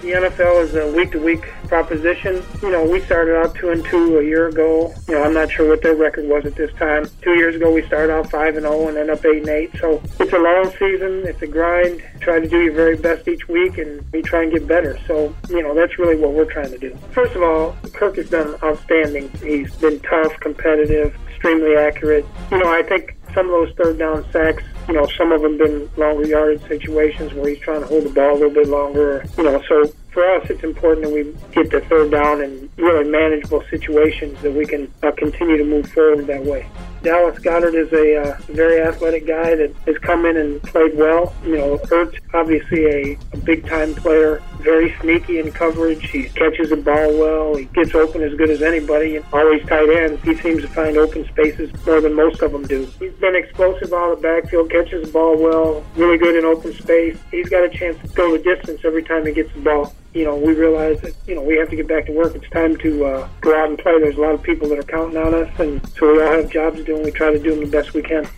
The 0.00 0.12
NFL 0.12 0.62
is 0.64 0.74
a 0.74 0.90
week 0.96 1.12
to 1.12 1.18
week 1.18 1.42
proposition. 1.68 2.42
You 2.62 2.70
know, 2.70 2.88
we 2.88 3.02
started 3.02 3.36
out 3.36 3.54
two 3.54 3.68
and 3.68 3.84
two 3.84 4.18
a 4.18 4.24
year 4.24 4.48
ago. 4.48 4.94
You 5.06 5.14
know, 5.14 5.24
I'm 5.24 5.34
not 5.34 5.50
sure 5.50 5.68
what 5.68 5.82
their 5.82 5.94
record 5.94 6.26
was 6.26 6.46
at 6.46 6.54
this 6.54 6.72
time. 6.78 7.04
Two 7.20 7.34
years 7.34 7.54
ago, 7.54 7.70
we 7.70 7.86
started 7.86 8.10
out 8.10 8.30
five 8.30 8.56
and 8.56 8.62
zero 8.62 8.88
and 8.88 8.96
end 8.96 9.10
up 9.10 9.22
eight 9.26 9.40
and 9.40 9.48
eight. 9.50 9.70
So 9.78 10.02
it's 10.18 10.32
a 10.32 10.38
long 10.38 10.70
season. 10.78 11.26
It's 11.26 11.42
a 11.42 11.46
grind. 11.46 12.02
Try 12.20 12.40
to 12.40 12.48
do 12.48 12.62
your 12.62 12.72
very 12.72 12.96
best 12.96 13.28
each 13.28 13.46
week, 13.46 13.76
and 13.76 14.02
we 14.10 14.22
try 14.22 14.42
and 14.42 14.50
get 14.50 14.66
better. 14.66 14.98
So 15.06 15.34
you 15.50 15.62
know, 15.62 15.74
that's 15.74 15.98
really 15.98 16.16
what 16.16 16.32
we're 16.32 16.50
trying 16.50 16.70
to 16.70 16.78
do. 16.78 16.96
First 17.12 17.36
of 17.36 17.42
all, 17.42 17.76
Kirk 17.92 18.16
has 18.16 18.30
done 18.30 18.56
outstanding. 18.62 19.30
He's 19.42 19.74
been 19.76 20.00
tough, 20.00 20.32
competitive, 20.40 21.14
extremely 21.28 21.76
accurate. 21.76 22.24
You 22.50 22.56
know, 22.56 22.72
I 22.72 22.82
think 22.82 23.18
some 23.34 23.46
of 23.46 23.52
those 23.52 23.74
third 23.76 23.98
down 23.98 24.24
sacks, 24.32 24.64
you 24.90 24.96
know, 24.96 25.06
some 25.16 25.30
of 25.30 25.40
them 25.40 25.56
been 25.56 25.88
longer 25.96 26.26
yardage 26.26 26.66
situations 26.66 27.32
where 27.34 27.50
he's 27.50 27.60
trying 27.60 27.80
to 27.80 27.86
hold 27.86 28.02
the 28.02 28.10
ball 28.10 28.32
a 28.32 28.34
little 28.34 28.50
bit 28.50 28.66
longer. 28.66 29.24
You 29.38 29.44
know, 29.44 29.62
so 29.68 29.84
for 30.10 30.28
us, 30.34 30.50
it's 30.50 30.64
important 30.64 31.06
that 31.06 31.12
we 31.12 31.32
get 31.52 31.70
the 31.70 31.80
third 31.82 32.10
down 32.10 32.42
in 32.42 32.68
really 32.76 33.08
manageable 33.08 33.62
situations 33.70 34.42
that 34.42 34.52
we 34.52 34.66
can 34.66 34.92
uh, 35.04 35.12
continue 35.12 35.56
to 35.58 35.64
move 35.64 35.88
forward 35.92 36.26
that 36.26 36.44
way. 36.44 36.66
Dallas 37.02 37.38
Goedert 37.38 37.74
is 37.74 37.90
a 37.92 38.20
uh, 38.20 38.38
very 38.48 38.82
athletic 38.82 39.26
guy 39.26 39.54
that 39.54 39.74
has 39.86 39.96
come 39.98 40.26
in 40.26 40.36
and 40.36 40.62
played 40.62 40.96
well. 40.96 41.34
You 41.44 41.56
know, 41.56 41.78
Ertz, 41.78 42.18
obviously 42.34 42.84
a, 42.84 43.18
a 43.32 43.36
big 43.38 43.66
time 43.66 43.94
player, 43.94 44.42
very 44.58 44.94
sneaky 45.00 45.38
in 45.38 45.50
coverage. 45.50 46.10
He 46.10 46.24
catches 46.24 46.68
the 46.68 46.76
ball 46.76 47.18
well. 47.18 47.56
He 47.56 47.64
gets 47.66 47.94
open 47.94 48.22
as 48.22 48.34
good 48.34 48.50
as 48.50 48.60
anybody. 48.60 49.16
And 49.16 49.24
always 49.32 49.64
tight 49.66 49.88
ends. 49.88 50.22
He 50.22 50.34
seems 50.36 50.60
to 50.62 50.68
find 50.68 50.98
open 50.98 51.26
spaces 51.28 51.70
more 51.86 52.02
than 52.02 52.14
most 52.14 52.42
of 52.42 52.52
them 52.52 52.66
do. 52.66 52.84
He's 52.98 53.14
been 53.14 53.34
explosive 53.34 53.92
out 53.94 54.12
of 54.12 54.20
the 54.20 54.22
backfield, 54.22 54.70
catches 54.70 55.06
the 55.06 55.12
ball 55.12 55.38
well, 55.38 55.82
really 55.96 56.18
good 56.18 56.36
in 56.36 56.44
open 56.44 56.74
space. 56.74 57.16
He's 57.30 57.48
got 57.48 57.64
a 57.64 57.70
chance 57.70 57.98
to 58.02 58.08
go 58.08 58.36
the 58.36 58.42
distance 58.42 58.82
every 58.84 59.02
time 59.02 59.24
he 59.24 59.32
gets 59.32 59.52
the 59.54 59.60
ball 59.60 59.94
you 60.12 60.24
know, 60.24 60.36
we 60.36 60.54
realize 60.54 61.00
that, 61.00 61.14
you 61.26 61.34
know, 61.34 61.42
we 61.42 61.56
have 61.56 61.70
to 61.70 61.76
get 61.76 61.86
back 61.86 62.06
to 62.06 62.12
work. 62.12 62.34
It's 62.34 62.48
time 62.50 62.76
to 62.78 63.04
uh, 63.04 63.28
go 63.40 63.56
out 63.56 63.68
and 63.68 63.78
play. 63.78 63.98
There's 64.00 64.16
a 64.16 64.20
lot 64.20 64.34
of 64.34 64.42
people 64.42 64.68
that 64.70 64.78
are 64.78 64.82
counting 64.82 65.16
on 65.16 65.34
us, 65.34 65.50
and 65.58 65.86
so 65.90 66.12
we 66.12 66.22
all 66.22 66.32
have 66.32 66.50
jobs 66.50 66.78
to 66.78 66.84
do, 66.84 66.96
and 66.96 67.04
we 67.04 67.10
try 67.10 67.32
to 67.32 67.38
do 67.38 67.54
them 67.54 67.64
the 67.64 67.70
best 67.70 67.94
we 67.94 68.02
can. 68.02 68.28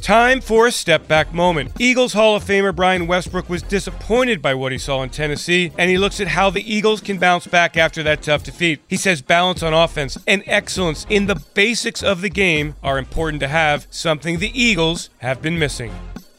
Time 0.00 0.40
for 0.40 0.66
a 0.66 0.72
step 0.72 1.06
back 1.06 1.32
moment. 1.32 1.70
Eagles 1.78 2.14
Hall 2.14 2.34
of 2.34 2.42
Famer 2.42 2.74
Brian 2.74 3.06
Westbrook 3.06 3.48
was 3.48 3.62
disappointed 3.62 4.42
by 4.42 4.52
what 4.52 4.72
he 4.72 4.78
saw 4.78 5.02
in 5.02 5.10
Tennessee, 5.10 5.70
and 5.78 5.90
he 5.90 5.98
looks 5.98 6.18
at 6.18 6.28
how 6.28 6.50
the 6.50 6.74
Eagles 6.74 7.00
can 7.00 7.18
bounce 7.18 7.46
back 7.46 7.76
after 7.76 8.02
that 8.02 8.22
tough 8.22 8.42
defeat. 8.42 8.80
He 8.88 8.96
says 8.96 9.22
balance 9.22 9.62
on 9.62 9.72
offense 9.72 10.18
and 10.26 10.42
excellence 10.46 11.06
in 11.08 11.26
the 11.26 11.40
basics 11.54 12.02
of 12.02 12.20
the 12.20 12.30
game 12.30 12.74
are 12.82 12.98
important 12.98 13.40
to 13.40 13.48
have, 13.48 13.86
something 13.90 14.38
the 14.38 14.60
Eagles 14.60 15.10
have 15.18 15.40
been 15.40 15.58
missing. 15.58 15.92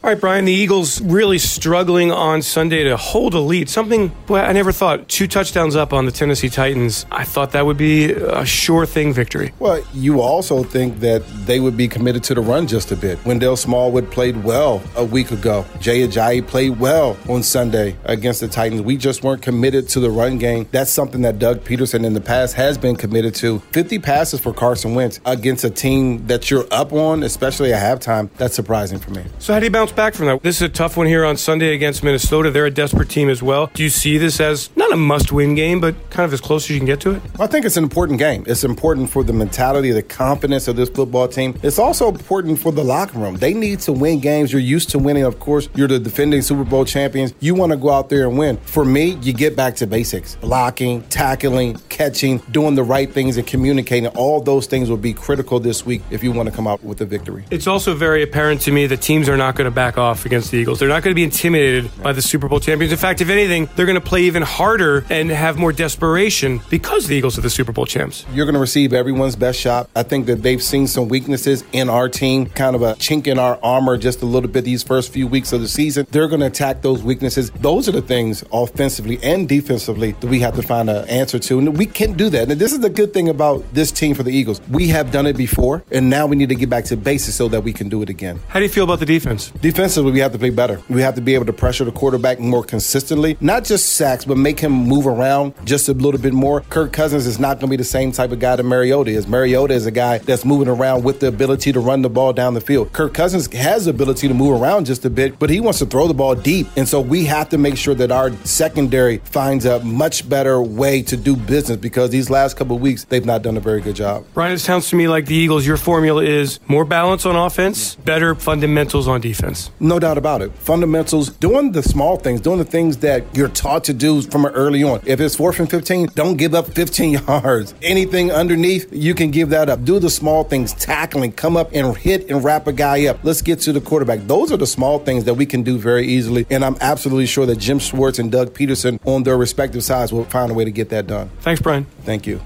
All 0.04 0.10
right, 0.10 0.20
Brian, 0.20 0.44
the 0.44 0.52
Eagles 0.52 1.00
really 1.00 1.38
struggling 1.38 2.12
on 2.12 2.42
Sunday 2.42 2.84
to 2.84 2.98
hold 2.98 3.34
a 3.34 3.40
lead. 3.40 3.70
Something 3.70 4.10
boy, 4.28 4.40
I 4.40 4.52
never 4.52 4.74
thought. 4.74 5.08
Two 5.08 5.28
touchdowns 5.28 5.78
up 5.78 5.94
on 5.94 6.06
the 6.06 6.12
Tennessee 6.12 6.50
Titans. 6.50 7.06
I 7.10 7.24
thought 7.24 7.54
that 7.54 7.66
would 7.66 7.78
be 7.78 8.12
a 8.12 8.46
sure 8.46 8.86
thing 8.86 9.14
victory. 9.14 9.54
Well, 9.60 9.82
you 9.94 10.20
also 10.20 10.62
think 10.62 11.00
that 11.00 11.26
they 11.46 11.62
would 11.62 11.78
be 11.78 11.88
committed 11.88 12.22
to 12.26 12.34
the 12.34 12.42
run 12.42 12.68
just 12.68 12.92
a 12.92 12.98
bit. 12.98 13.24
Wendell 13.24 13.56
Smallwood 13.56 14.12
played 14.12 14.44
well 14.44 14.84
a 14.98 15.06
week 15.06 15.32
ago. 15.32 15.66
Jay 15.80 16.06
Ajayi 16.06 16.46
played 16.46 16.82
well 16.82 17.16
on 17.30 17.42
Sunday 17.42 17.96
against 18.04 18.42
the 18.42 18.50
Titans. 18.50 18.82
We 18.82 18.98
just 18.98 19.24
weren't 19.24 19.42
committed 19.42 19.88
to 19.88 20.02
the 20.02 20.12
run 20.12 20.38
game. 20.38 20.68
That's 20.72 20.92
something 20.92 21.22
that 21.22 21.40
Doug 21.40 21.62
Pederson 21.64 22.06
in 22.06 22.14
the 22.14 22.20
past 22.20 22.56
has 22.56 22.78
been 22.78 22.98
committed 22.98 23.36
to. 23.36 23.60
50 23.72 24.00
passes 24.00 24.42
for 24.42 24.54
Carson 24.54 24.96
Wentz 24.96 25.22
against 25.26 25.64
a 25.64 25.70
team 25.70 26.28
that 26.28 26.52
you're 26.52 26.68
up 26.72 26.92
on, 26.92 27.24
especially 27.24 27.72
at 27.72 27.82
halftime. 27.82 28.30
That's 28.36 28.54
surprising 28.54 29.00
for 29.00 29.12
me. 29.12 29.24
So 29.40 29.54
how 29.54 29.60
do 29.62 29.66
you 29.66 29.72
bounce 29.72 29.93
back 29.96 30.14
from 30.14 30.26
that? 30.28 30.42
This 30.42 30.58
is 30.58 30.62
a 30.64 30.70
tough 30.70 30.98
one 30.98 31.08
here 31.08 31.26
on 31.26 31.38
Sunday 31.38 31.74
against 31.74 32.04
Minnesota. 32.04 32.52
They're 32.52 32.66
a 32.66 32.72
desperate 32.72 33.10
team 33.10 33.30
as 33.30 33.44
well. 33.44 33.70
Do 33.74 33.84
you 33.84 33.90
see 33.90 34.18
this 34.18 34.40
as 34.40 34.70
not 34.76 34.92
a 34.92 34.96
must 34.96 35.32
win 35.32 35.56
game, 35.56 35.80
but 35.80 35.96
kind 36.10 36.26
of 36.26 36.34
as 36.34 36.42
close 36.42 36.66
as 36.66 36.72
you 36.72 36.78
can 36.78 36.86
get 36.86 37.00
to 37.02 37.12
it? 37.12 37.22
I 37.40 37.48
think 37.48 37.66
it's 37.66 37.78
an 37.78 37.84
important 37.84 38.20
game. 38.20 38.44
It's 38.48 38.64
important 38.64 39.10
for 39.10 39.24
the 39.24 39.34
mentality, 39.34 39.92
the 39.92 40.04
confidence 40.04 40.68
of 40.68 40.76
this 40.76 40.90
football 40.90 41.28
team. 41.28 41.60
It's 41.64 41.80
also 41.80 42.10
important 42.10 42.60
for 42.60 42.72
the 42.72 42.84
locker 42.84 43.20
room. 43.20 43.36
They 43.36 43.54
need 43.54 43.80
to 43.82 43.94
win 43.94 44.20
games. 44.20 44.52
You're 44.52 44.62
used 44.62 44.90
to 44.92 45.00
winning, 45.00 45.24
of 45.24 45.40
course. 45.40 45.70
You're 45.76 45.88
the 45.88 46.00
defending 46.00 46.42
Super 46.42 46.64
Bowl 46.64 46.86
champions. 46.86 47.34
You 47.40 47.56
want 47.56 47.72
to 47.72 47.78
go 47.78 47.90
out 47.90 48.10
there 48.10 48.28
and 48.28 48.38
win. 48.38 48.58
For 48.58 48.86
me, 48.86 49.18
you 49.22 49.34
get 49.34 49.56
back 49.56 49.76
to 49.78 49.88
basics 49.88 50.36
blocking, 50.36 51.04
tackling, 51.04 51.78
catching, 51.90 52.40
doing 52.52 52.76
the 52.76 52.84
right 52.84 53.12
things, 53.12 53.38
and 53.38 53.46
communicating. 53.46 54.08
All 54.10 54.42
those 54.42 54.68
things 54.68 54.90
will 54.90 54.98
be 54.98 55.14
critical 55.14 55.60
this 55.60 55.86
week 55.86 56.02
if 56.10 56.24
you 56.24 56.32
want 56.32 56.50
to 56.50 56.56
come 56.56 56.68
out 56.68 56.84
with 56.84 57.02
a 57.02 57.06
victory. 57.06 57.46
It's 57.52 57.68
also 57.68 57.94
very 57.94 58.24
apparent 58.24 58.62
to 58.62 58.72
me 58.72 58.88
that 58.88 59.02
teams 59.02 59.30
are 59.30 59.38
not 59.38 59.56
going 59.56 59.66
to 59.66 59.72
back 59.72 59.83
off 59.98 60.26
against 60.26 60.52
the 60.52 60.58
Eagles. 60.58 60.80
They're 60.80 60.90
not 60.90 61.04
going 61.04 61.12
to 61.12 61.16
be 61.16 61.24
intimidated 61.24 61.92
by 62.02 62.14
the 62.14 62.22
Super 62.22 62.48
Bowl 62.48 62.60
champions. 62.60 62.92
In 62.92 62.98
fact, 62.98 63.22
if 63.22 63.30
anything, 63.30 63.70
they're 63.76 63.86
going 63.86 64.00
to 64.00 64.02
play 64.02 64.24
even 64.24 64.42
harder 64.42 65.06
and 65.10 65.30
have 65.30 65.58
more 65.58 65.72
desperation 65.72 66.62
because 66.70 67.08
the 67.08 67.16
Eagles 67.16 67.38
are 67.38 67.42
the 67.42 67.50
Super 67.50 67.72
Bowl 67.72 67.86
champs. 67.86 68.26
You're 68.34 68.46
going 68.46 68.54
to 68.54 68.60
receive 68.60 68.94
everyone's 68.94 69.36
best 69.36 69.60
shot. 69.60 69.90
I 69.96 70.04
think 70.04 70.26
that 70.28 70.42
they've 70.42 70.62
seen 70.62 70.88
some 70.88 71.08
weaknesses 71.08 71.64
in 71.74 71.90
our 71.90 72.10
team, 72.10 72.46
kind 72.46 72.76
of 72.76 72.82
a 72.82 72.94
chink 72.96 73.28
in 73.28 73.38
our 73.38 73.60
armor 73.62 73.98
just 73.98 74.22
a 74.22 74.26
little 74.26 74.50
bit 74.50 74.64
these 74.64 74.84
first 74.84 75.12
few 75.12 75.28
weeks 75.28 75.54
of 75.54 75.62
the 75.62 75.68
season. 75.68 76.08
They're 76.12 76.28
going 76.28 76.42
to 76.42 76.48
attack 76.48 76.82
those 76.82 77.04
weaknesses. 77.04 77.52
Those 77.52 77.90
are 77.90 77.92
the 77.92 78.02
things 78.02 78.44
offensively 78.52 79.20
and 79.22 79.48
defensively 79.48 80.12
that 80.14 80.28
we 80.28 80.40
have 80.40 80.56
to 80.56 80.62
find 80.62 80.90
an 80.90 81.08
answer 81.10 81.40
to. 81.40 81.60
And 81.60 81.78
we 81.78 81.86
can 81.86 82.14
do 82.14 82.30
that. 82.30 82.50
And 82.50 82.60
this 82.60 82.74
is 82.74 82.80
the 82.80 82.90
good 82.90 83.14
thing 83.14 83.30
about 83.30 83.64
this 83.74 83.92
team 83.92 84.16
for 84.16 84.24
the 84.24 84.32
Eagles. 84.32 84.62
We 84.70 84.88
have 84.90 85.12
done 85.12 85.26
it 85.26 85.38
before, 85.38 85.84
and 85.92 86.10
now 86.10 86.28
we 86.28 86.36
need 86.36 86.50
to 86.50 86.56
get 86.56 86.70
back 86.70 86.86
to 86.86 86.98
basics 86.98 87.36
so 87.36 87.48
that 87.50 87.62
we 87.62 87.74
can 87.74 87.90
do 87.90 88.02
it 88.02 88.10
again. 88.10 88.40
How 88.48 88.60
do 88.60 88.66
you 88.66 88.70
feel 88.70 88.84
about 88.84 89.00
the 89.00 89.06
defense? 89.06 89.52
Defensively, 89.74 90.12
we 90.12 90.20
have 90.20 90.32
to 90.34 90.38
play 90.38 90.52
better. 90.52 90.80
We 90.88 91.02
have 91.02 91.16
to 91.16 91.22
be 91.22 91.34
able 91.34 91.48
to 91.48 91.52
pressure 91.52 91.84
the 91.84 91.92
quarterback 91.92 92.40
more 92.40 92.64
consistently, 92.64 93.38
not 93.42 93.64
just 93.64 93.94
sacks, 93.94 94.24
but 94.24 94.38
make 94.38 94.60
him 94.60 94.72
move 94.72 95.08
around 95.08 95.56
just 95.66 95.90
a 95.90 95.94
little 95.94 96.22
bit 96.22 96.32
more. 96.32 96.62
Kirk 96.62 96.94
Cousins 96.94 97.26
is 97.26 97.40
not 97.40 97.56
going 97.56 97.62
to 97.62 97.68
be 97.70 97.78
the 97.78 97.84
same 97.84 98.12
type 98.12 98.32
of 98.32 98.38
guy 98.38 98.56
that 98.56 98.62
Mariota 98.62 99.10
is. 99.10 99.28
Mariota 99.28 99.74
is 99.74 99.88
a 99.88 99.92
guy 99.92 100.20
that's 100.20 100.46
moving 100.46 100.68
around 100.68 101.04
with 101.04 101.22
the 101.22 101.28
ability 101.28 101.72
to 101.72 101.80
run 101.80 102.04
the 102.04 102.10
ball 102.10 102.34
down 102.34 102.54
the 102.54 102.62
field. 102.62 102.94
Kirk 102.94 103.16
Cousins 103.16 103.52
has 103.52 103.86
the 103.86 103.90
ability 103.90 104.28
to 104.28 104.36
move 104.36 104.62
around 104.62 104.86
just 104.86 105.06
a 105.06 105.10
bit, 105.10 105.40
but 105.40 105.50
he 105.50 105.60
wants 105.60 105.80
to 105.80 105.88
throw 105.88 106.08
the 106.08 106.14
ball 106.14 106.36
deep. 106.36 106.68
And 106.78 106.88
so 106.88 107.02
we 107.02 107.26
have 107.26 107.50
to 107.50 107.58
make 107.58 107.76
sure 107.76 107.96
that 107.96 108.12
our 108.12 108.32
secondary 108.46 109.18
finds 109.24 109.66
a 109.66 109.80
much 109.80 110.30
better 110.30 110.62
way 110.62 111.02
to 111.02 111.18
do 111.18 111.36
business 111.36 111.78
because 111.78 112.12
these 112.12 112.30
last 112.30 112.58
couple 112.58 112.78
weeks, 112.78 113.06
they've 113.06 113.26
not 113.26 113.42
done 113.42 113.58
a 113.58 113.60
very 113.60 113.82
good 113.82 113.96
job. 113.96 114.24
Brian, 114.36 114.54
it 114.54 114.60
sounds 114.60 114.88
to 114.92 114.96
me 114.96 115.08
like 115.08 115.26
the 115.26 115.34
Eagles, 115.34 115.66
your 115.66 115.78
formula 115.78 116.24
is 116.24 116.60
more 116.68 116.86
balance 116.86 117.26
on 117.26 117.36
offense, 117.36 117.96
better 117.96 118.36
fundamentals 118.36 119.08
on 119.08 119.20
defense. 119.20 119.53
No 119.80 120.00
doubt 120.00 120.18
about 120.18 120.42
it. 120.42 120.52
Fundamentals, 120.58 121.30
doing 121.30 121.72
the 121.72 121.84
small 121.84 122.18
things, 122.18 122.42
doing 122.42 122.58
the 122.58 122.66
things 122.66 122.98
that 122.98 123.24
you're 123.36 123.50
taught 123.50 123.84
to 123.86 123.94
do 123.94 124.22
from 124.22 124.46
early 124.46 124.84
on. 124.84 125.02
If 125.06 125.20
it's 125.20 125.36
fourth 125.36 125.60
and 125.60 125.70
15, 125.70 126.08
don't 126.16 126.38
give 126.38 126.54
up 126.54 126.68
15 126.68 127.12
yards. 127.28 127.74
Anything 127.82 128.32
underneath, 128.32 128.92
you 128.92 129.14
can 129.14 129.32
give 129.32 129.50
that 129.50 129.70
up. 129.70 129.84
Do 129.84 130.00
the 130.00 130.10
small 130.10 130.44
things, 130.44 130.74
tackling, 130.74 131.32
come 131.32 131.58
up 131.58 131.72
and 131.74 131.96
hit 131.98 132.30
and 132.30 132.44
wrap 132.44 132.68
a 132.68 132.74
guy 132.74 133.08
up. 133.08 133.20
Let's 133.24 133.42
get 133.42 133.60
to 133.62 133.74
the 133.74 133.82
quarterback. 133.82 134.20
Those 134.28 134.52
are 134.52 134.58
the 134.58 134.68
small 134.68 135.00
things 135.00 135.26
that 135.26 135.36
we 135.36 135.46
can 135.46 135.64
do 135.64 135.78
very 135.78 136.08
easily. 136.08 136.46
And 136.50 136.64
I'm 136.64 136.78
absolutely 136.82 137.28
sure 137.28 137.46
that 137.46 137.58
Jim 137.58 137.80
Schwartz 137.80 138.20
and 138.20 138.32
Doug 138.32 138.54
Pederson 138.54 139.00
on 139.06 139.24
their 139.24 139.38
respective 139.38 139.84
sides 139.84 140.14
will 140.14 140.26
find 140.26 140.52
a 140.52 140.54
way 140.54 140.66
to 140.66 140.72
get 140.72 140.90
that 140.90 141.08
done. 141.08 141.30
Thanks, 141.42 141.62
Brian. 141.62 141.86
Thank 142.04 142.28
you. 142.28 142.42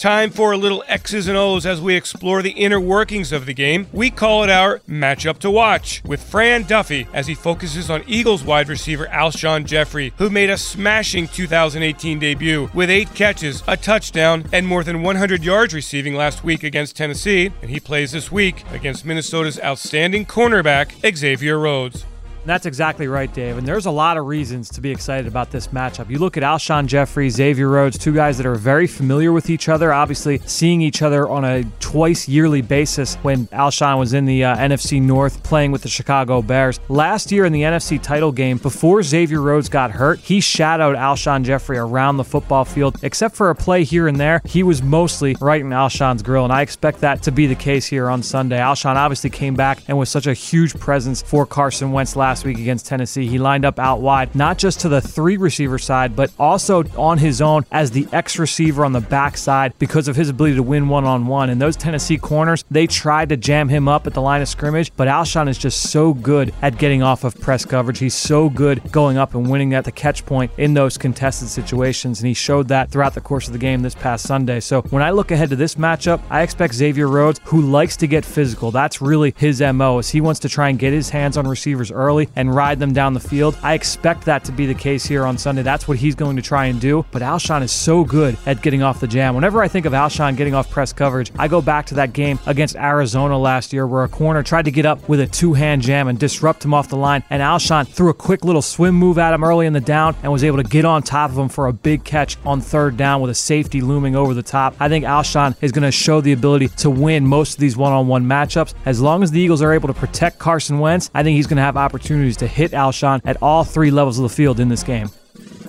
Time 0.00 0.30
for 0.30 0.52
a 0.52 0.56
little 0.56 0.82
X's 0.88 1.28
and 1.28 1.36
O's 1.36 1.66
as 1.66 1.78
we 1.78 1.94
explore 1.94 2.40
the 2.40 2.52
inner 2.52 2.80
workings 2.80 3.32
of 3.32 3.44
the 3.44 3.52
game. 3.52 3.86
We 3.92 4.10
call 4.10 4.42
it 4.42 4.48
our 4.48 4.78
matchup 4.88 5.40
to 5.40 5.50
watch 5.50 6.02
with 6.06 6.22
Fran 6.22 6.62
Duffy 6.62 7.06
as 7.12 7.26
he 7.26 7.34
focuses 7.34 7.90
on 7.90 8.02
Eagles 8.06 8.42
wide 8.42 8.70
receiver 8.70 9.04
Alshon 9.08 9.66
Jeffery, 9.66 10.14
who 10.16 10.30
made 10.30 10.48
a 10.48 10.56
smashing 10.56 11.28
2018 11.28 12.18
debut 12.18 12.70
with 12.72 12.88
eight 12.88 13.14
catches, 13.14 13.62
a 13.68 13.76
touchdown, 13.76 14.46
and 14.54 14.66
more 14.66 14.82
than 14.82 15.02
100 15.02 15.44
yards 15.44 15.74
receiving 15.74 16.14
last 16.14 16.42
week 16.42 16.62
against 16.62 16.96
Tennessee. 16.96 17.52
And 17.60 17.70
he 17.70 17.78
plays 17.78 18.12
this 18.12 18.32
week 18.32 18.64
against 18.72 19.04
Minnesota's 19.04 19.60
outstanding 19.60 20.24
cornerback, 20.24 21.14
Xavier 21.14 21.58
Rhodes. 21.58 22.06
That's 22.46 22.64
exactly 22.64 23.06
right, 23.06 23.32
Dave. 23.32 23.58
And 23.58 23.66
there's 23.66 23.86
a 23.86 23.90
lot 23.90 24.16
of 24.16 24.26
reasons 24.26 24.70
to 24.70 24.80
be 24.80 24.90
excited 24.90 25.26
about 25.26 25.50
this 25.50 25.68
matchup. 25.68 26.08
You 26.08 26.18
look 26.18 26.36
at 26.36 26.42
Alshon 26.42 26.86
Jeffery, 26.86 27.28
Xavier 27.28 27.68
Rhodes, 27.68 27.98
two 27.98 28.14
guys 28.14 28.38
that 28.38 28.46
are 28.46 28.54
very 28.54 28.86
familiar 28.86 29.32
with 29.32 29.50
each 29.50 29.68
other, 29.68 29.92
obviously 29.92 30.38
seeing 30.46 30.80
each 30.80 31.02
other 31.02 31.28
on 31.28 31.44
a 31.44 31.64
twice 31.80 32.28
yearly 32.28 32.62
basis 32.62 33.16
when 33.16 33.46
Alshon 33.48 33.98
was 33.98 34.14
in 34.14 34.24
the 34.24 34.44
uh, 34.44 34.56
NFC 34.56 35.02
North 35.02 35.42
playing 35.42 35.70
with 35.70 35.82
the 35.82 35.88
Chicago 35.88 36.40
Bears. 36.40 36.80
Last 36.88 37.30
year 37.30 37.44
in 37.44 37.52
the 37.52 37.62
NFC 37.62 38.02
title 38.02 38.32
game, 38.32 38.56
before 38.56 39.02
Xavier 39.02 39.40
Rhodes 39.40 39.68
got 39.68 39.90
hurt, 39.90 40.18
he 40.20 40.40
shadowed 40.40 40.96
Alshon 40.96 41.44
Jeffery 41.44 41.76
around 41.76 42.16
the 42.16 42.24
football 42.24 42.64
field. 42.64 42.98
Except 43.02 43.36
for 43.36 43.50
a 43.50 43.54
play 43.54 43.84
here 43.84 44.08
and 44.08 44.18
there, 44.18 44.40
he 44.46 44.62
was 44.62 44.82
mostly 44.82 45.36
right 45.40 45.60
in 45.60 45.70
Alshon's 45.70 46.22
grill. 46.22 46.44
And 46.44 46.52
I 46.52 46.62
expect 46.62 47.00
that 47.00 47.22
to 47.24 47.32
be 47.32 47.46
the 47.46 47.54
case 47.54 47.86
here 47.86 48.08
on 48.08 48.22
Sunday. 48.22 48.58
Alshon 48.58 48.96
obviously 48.96 49.30
came 49.30 49.54
back 49.54 49.82
and 49.88 49.98
was 49.98 50.08
such 50.08 50.26
a 50.26 50.32
huge 50.32 50.78
presence 50.78 51.20
for 51.20 51.44
Carson 51.44 51.92
Wentz 51.92 52.16
last 52.16 52.29
last 52.30 52.44
week 52.44 52.60
against 52.60 52.86
Tennessee. 52.86 53.26
He 53.26 53.40
lined 53.40 53.64
up 53.64 53.80
out 53.80 54.00
wide, 54.02 54.36
not 54.36 54.56
just 54.56 54.78
to 54.80 54.88
the 54.88 55.00
three 55.00 55.36
receiver 55.36 55.80
side, 55.80 56.14
but 56.14 56.30
also 56.38 56.84
on 56.96 57.18
his 57.18 57.40
own 57.40 57.64
as 57.72 57.90
the 57.90 58.06
X 58.12 58.38
receiver 58.38 58.84
on 58.84 58.92
the 58.92 59.00
backside 59.00 59.76
because 59.80 60.06
of 60.06 60.14
his 60.14 60.28
ability 60.28 60.54
to 60.54 60.62
win 60.62 60.88
one 60.88 61.04
on 61.04 61.26
one. 61.26 61.50
And 61.50 61.60
those 61.60 61.74
Tennessee 61.74 62.18
corners, 62.18 62.64
they 62.70 62.86
tried 62.86 63.30
to 63.30 63.36
jam 63.36 63.68
him 63.68 63.88
up 63.88 64.06
at 64.06 64.14
the 64.14 64.22
line 64.22 64.42
of 64.42 64.48
scrimmage, 64.48 64.92
but 64.96 65.08
Alshon 65.08 65.48
is 65.48 65.58
just 65.58 65.90
so 65.90 66.14
good 66.14 66.54
at 66.62 66.78
getting 66.78 67.02
off 67.02 67.24
of 67.24 67.34
press 67.40 67.64
coverage. 67.64 67.98
He's 67.98 68.14
so 68.14 68.48
good 68.48 68.92
going 68.92 69.16
up 69.16 69.34
and 69.34 69.50
winning 69.50 69.74
at 69.74 69.84
the 69.84 69.90
catch 69.90 70.24
point 70.24 70.52
in 70.56 70.74
those 70.74 70.96
contested 70.96 71.48
situations. 71.48 72.20
And 72.20 72.28
he 72.28 72.34
showed 72.34 72.68
that 72.68 72.92
throughout 72.92 73.14
the 73.14 73.20
course 73.20 73.48
of 73.48 73.54
the 73.54 73.58
game 73.58 73.82
this 73.82 73.96
past 73.96 74.24
Sunday. 74.24 74.60
So 74.60 74.82
when 74.82 75.02
I 75.02 75.10
look 75.10 75.32
ahead 75.32 75.50
to 75.50 75.56
this 75.56 75.74
matchup, 75.74 76.20
I 76.30 76.42
expect 76.42 76.74
Xavier 76.74 77.08
Rhodes, 77.08 77.40
who 77.42 77.60
likes 77.60 77.96
to 77.96 78.06
get 78.06 78.24
physical. 78.24 78.70
That's 78.70 79.02
really 79.02 79.34
his 79.36 79.60
MO, 79.60 79.98
is 79.98 80.10
he 80.10 80.20
wants 80.20 80.38
to 80.40 80.48
try 80.48 80.68
and 80.68 80.78
get 80.78 80.92
his 80.92 81.10
hands 81.10 81.36
on 81.36 81.48
receivers 81.48 81.90
early 81.90 82.19
and 82.36 82.54
ride 82.54 82.78
them 82.78 82.92
down 82.92 83.14
the 83.14 83.20
field. 83.20 83.56
I 83.62 83.74
expect 83.74 84.24
that 84.24 84.44
to 84.44 84.52
be 84.52 84.66
the 84.66 84.74
case 84.74 85.04
here 85.04 85.24
on 85.24 85.38
Sunday. 85.38 85.62
That's 85.62 85.88
what 85.88 85.98
he's 85.98 86.14
going 86.14 86.36
to 86.36 86.42
try 86.42 86.66
and 86.66 86.80
do. 86.80 87.04
But 87.10 87.22
Alshon 87.22 87.62
is 87.62 87.72
so 87.72 88.04
good 88.04 88.36
at 88.46 88.62
getting 88.62 88.82
off 88.82 89.00
the 89.00 89.06
jam. 89.06 89.34
Whenever 89.34 89.62
I 89.62 89.68
think 89.68 89.86
of 89.86 89.92
Alshon 89.92 90.36
getting 90.36 90.54
off 90.54 90.70
press 90.70 90.92
coverage, 90.92 91.32
I 91.38 91.48
go 91.48 91.60
back 91.62 91.86
to 91.86 91.94
that 91.96 92.12
game 92.12 92.38
against 92.46 92.76
Arizona 92.76 93.38
last 93.38 93.72
year 93.72 93.86
where 93.86 94.04
a 94.04 94.08
corner 94.08 94.42
tried 94.42 94.66
to 94.66 94.70
get 94.70 94.86
up 94.86 95.08
with 95.08 95.20
a 95.20 95.26
two 95.26 95.54
hand 95.54 95.82
jam 95.82 96.08
and 96.08 96.18
disrupt 96.18 96.64
him 96.64 96.74
off 96.74 96.88
the 96.88 96.96
line. 96.96 97.22
And 97.30 97.42
Alshon 97.42 97.88
threw 97.88 98.10
a 98.10 98.14
quick 98.14 98.44
little 98.44 98.62
swim 98.62 98.94
move 98.94 99.18
at 99.18 99.34
him 99.34 99.44
early 99.44 99.66
in 99.66 99.72
the 99.72 99.80
down 99.80 100.16
and 100.22 100.32
was 100.32 100.44
able 100.44 100.58
to 100.58 100.62
get 100.62 100.84
on 100.84 101.02
top 101.02 101.30
of 101.30 101.38
him 101.38 101.48
for 101.48 101.66
a 101.66 101.72
big 101.72 102.04
catch 102.04 102.36
on 102.44 102.60
third 102.60 102.96
down 102.96 103.20
with 103.20 103.30
a 103.30 103.34
safety 103.34 103.80
looming 103.80 104.16
over 104.16 104.34
the 104.34 104.42
top. 104.42 104.74
I 104.80 104.88
think 104.88 105.04
Alshon 105.04 105.56
is 105.60 105.72
going 105.72 105.84
to 105.84 105.90
show 105.90 106.20
the 106.20 106.32
ability 106.32 106.68
to 106.68 106.90
win 106.90 107.26
most 107.26 107.54
of 107.54 107.60
these 107.60 107.76
one 107.76 107.92
on 107.92 108.08
one 108.08 108.24
matchups. 108.24 108.74
As 108.84 109.00
long 109.00 109.22
as 109.22 109.30
the 109.30 109.40
Eagles 109.40 109.62
are 109.62 109.72
able 109.72 109.88
to 109.88 109.94
protect 109.94 110.38
Carson 110.38 110.78
Wentz, 110.78 111.10
I 111.14 111.22
think 111.22 111.36
he's 111.36 111.46
going 111.46 111.56
to 111.56 111.62
have 111.62 111.76
opportunities 111.76 112.09
to 112.10 112.46
hit 112.46 112.72
Alshon 112.72 113.20
at 113.24 113.40
all 113.40 113.62
three 113.62 113.90
levels 113.90 114.18
of 114.18 114.24
the 114.24 114.28
field 114.28 114.58
in 114.58 114.68
this 114.68 114.82
game. 114.82 115.10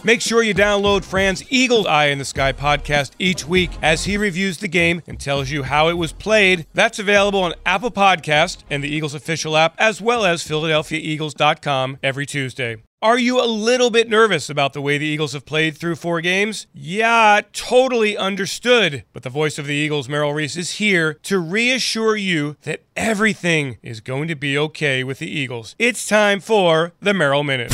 Make 0.04 0.22
sure 0.22 0.42
you 0.42 0.56
download 0.56 1.04
Fran's 1.04 1.44
Eagle 1.52 1.88
Eye 1.88 2.08
in 2.08 2.18
the 2.18 2.26
Sky 2.26 2.54
podcast 2.54 3.12
each 3.20 3.48
week 3.48 3.70
as 3.84 4.06
he 4.06 4.18
reviews 4.18 4.58
the 4.58 4.68
game 4.68 5.04
and 5.06 5.20
tells 5.20 5.52
you 5.52 5.62
how 5.62 5.90
it 5.90 5.94
was 5.94 6.12
played. 6.12 6.66
That's 6.74 6.98
available 6.98 7.44
on 7.44 7.54
Apple 7.68 7.92
Podcast 7.92 8.64
and 8.68 8.84
the 8.84 8.90
Eagles 8.90 9.14
official 9.14 9.56
app, 9.56 9.76
as 9.78 10.02
well 10.02 10.26
as 10.26 10.44
PhiladelphiaEagles.com 10.44 12.00
every 12.02 12.26
Tuesday. 12.26 12.78
Are 13.04 13.20
you 13.20 13.40
a 13.40 13.46
little 13.46 13.92
bit 13.92 14.10
nervous 14.10 14.50
about 14.50 14.74
the 14.74 14.82
way 14.82 14.98
the 14.98 15.06
Eagles 15.06 15.34
have 15.34 15.46
played 15.46 15.78
through 15.78 15.96
four 15.96 16.20
games? 16.20 16.66
Yeah, 16.74 17.42
totally 17.54 18.18
understood. 18.18 19.04
But 19.14 19.22
the 19.22 19.30
voice 19.30 19.60
of 19.60 19.68
the 19.68 19.74
Eagles, 19.76 20.10
Merrill 20.10 20.34
Reese, 20.34 20.58
is 20.58 20.74
here 20.74 21.14
to 21.24 21.38
reassure 21.38 22.16
you 22.16 22.58
that 22.64 22.82
everything 22.96 23.78
is 23.84 24.02
going 24.02 24.28
to 24.30 24.36
be 24.36 24.58
okay 24.58 25.04
with 25.04 25.20
the 25.20 25.30
Eagles. 25.30 25.76
It's 25.78 26.08
time 26.08 26.40
for 26.40 26.94
the 27.00 27.14
Merrill 27.14 27.44
Minute. 27.44 27.72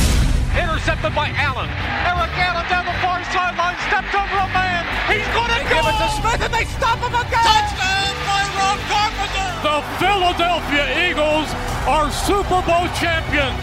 Intercepted 0.57 1.13
by 1.13 1.29
Allen. 1.37 1.69
Eric 2.03 2.33
Allen 2.41 2.65
down 2.69 2.85
the 2.85 2.97
far 2.99 3.21
sideline, 3.29 3.77
stepped 3.87 4.13
over 4.13 4.37
a 4.41 4.49
man. 4.51 4.83
He's 5.05 5.27
going 5.31 5.53
to 5.53 5.61
go. 5.69 5.77
Give 5.77 5.85
it 5.85 5.97
to 6.01 6.09
Smith, 6.17 6.41
and 6.41 6.53
they 6.53 6.65
stop 6.65 6.97
him 6.97 7.13
again. 7.13 7.45
Touchdown 7.45 8.13
by 8.25 8.43
Ron 8.57 8.79
Carpenter. 8.89 9.49
The 9.61 9.77
Philadelphia 10.01 10.85
Eagles 11.09 11.49
are 11.85 12.11
Super 12.11 12.61
Bowl 12.65 12.87
champions. 12.97 13.57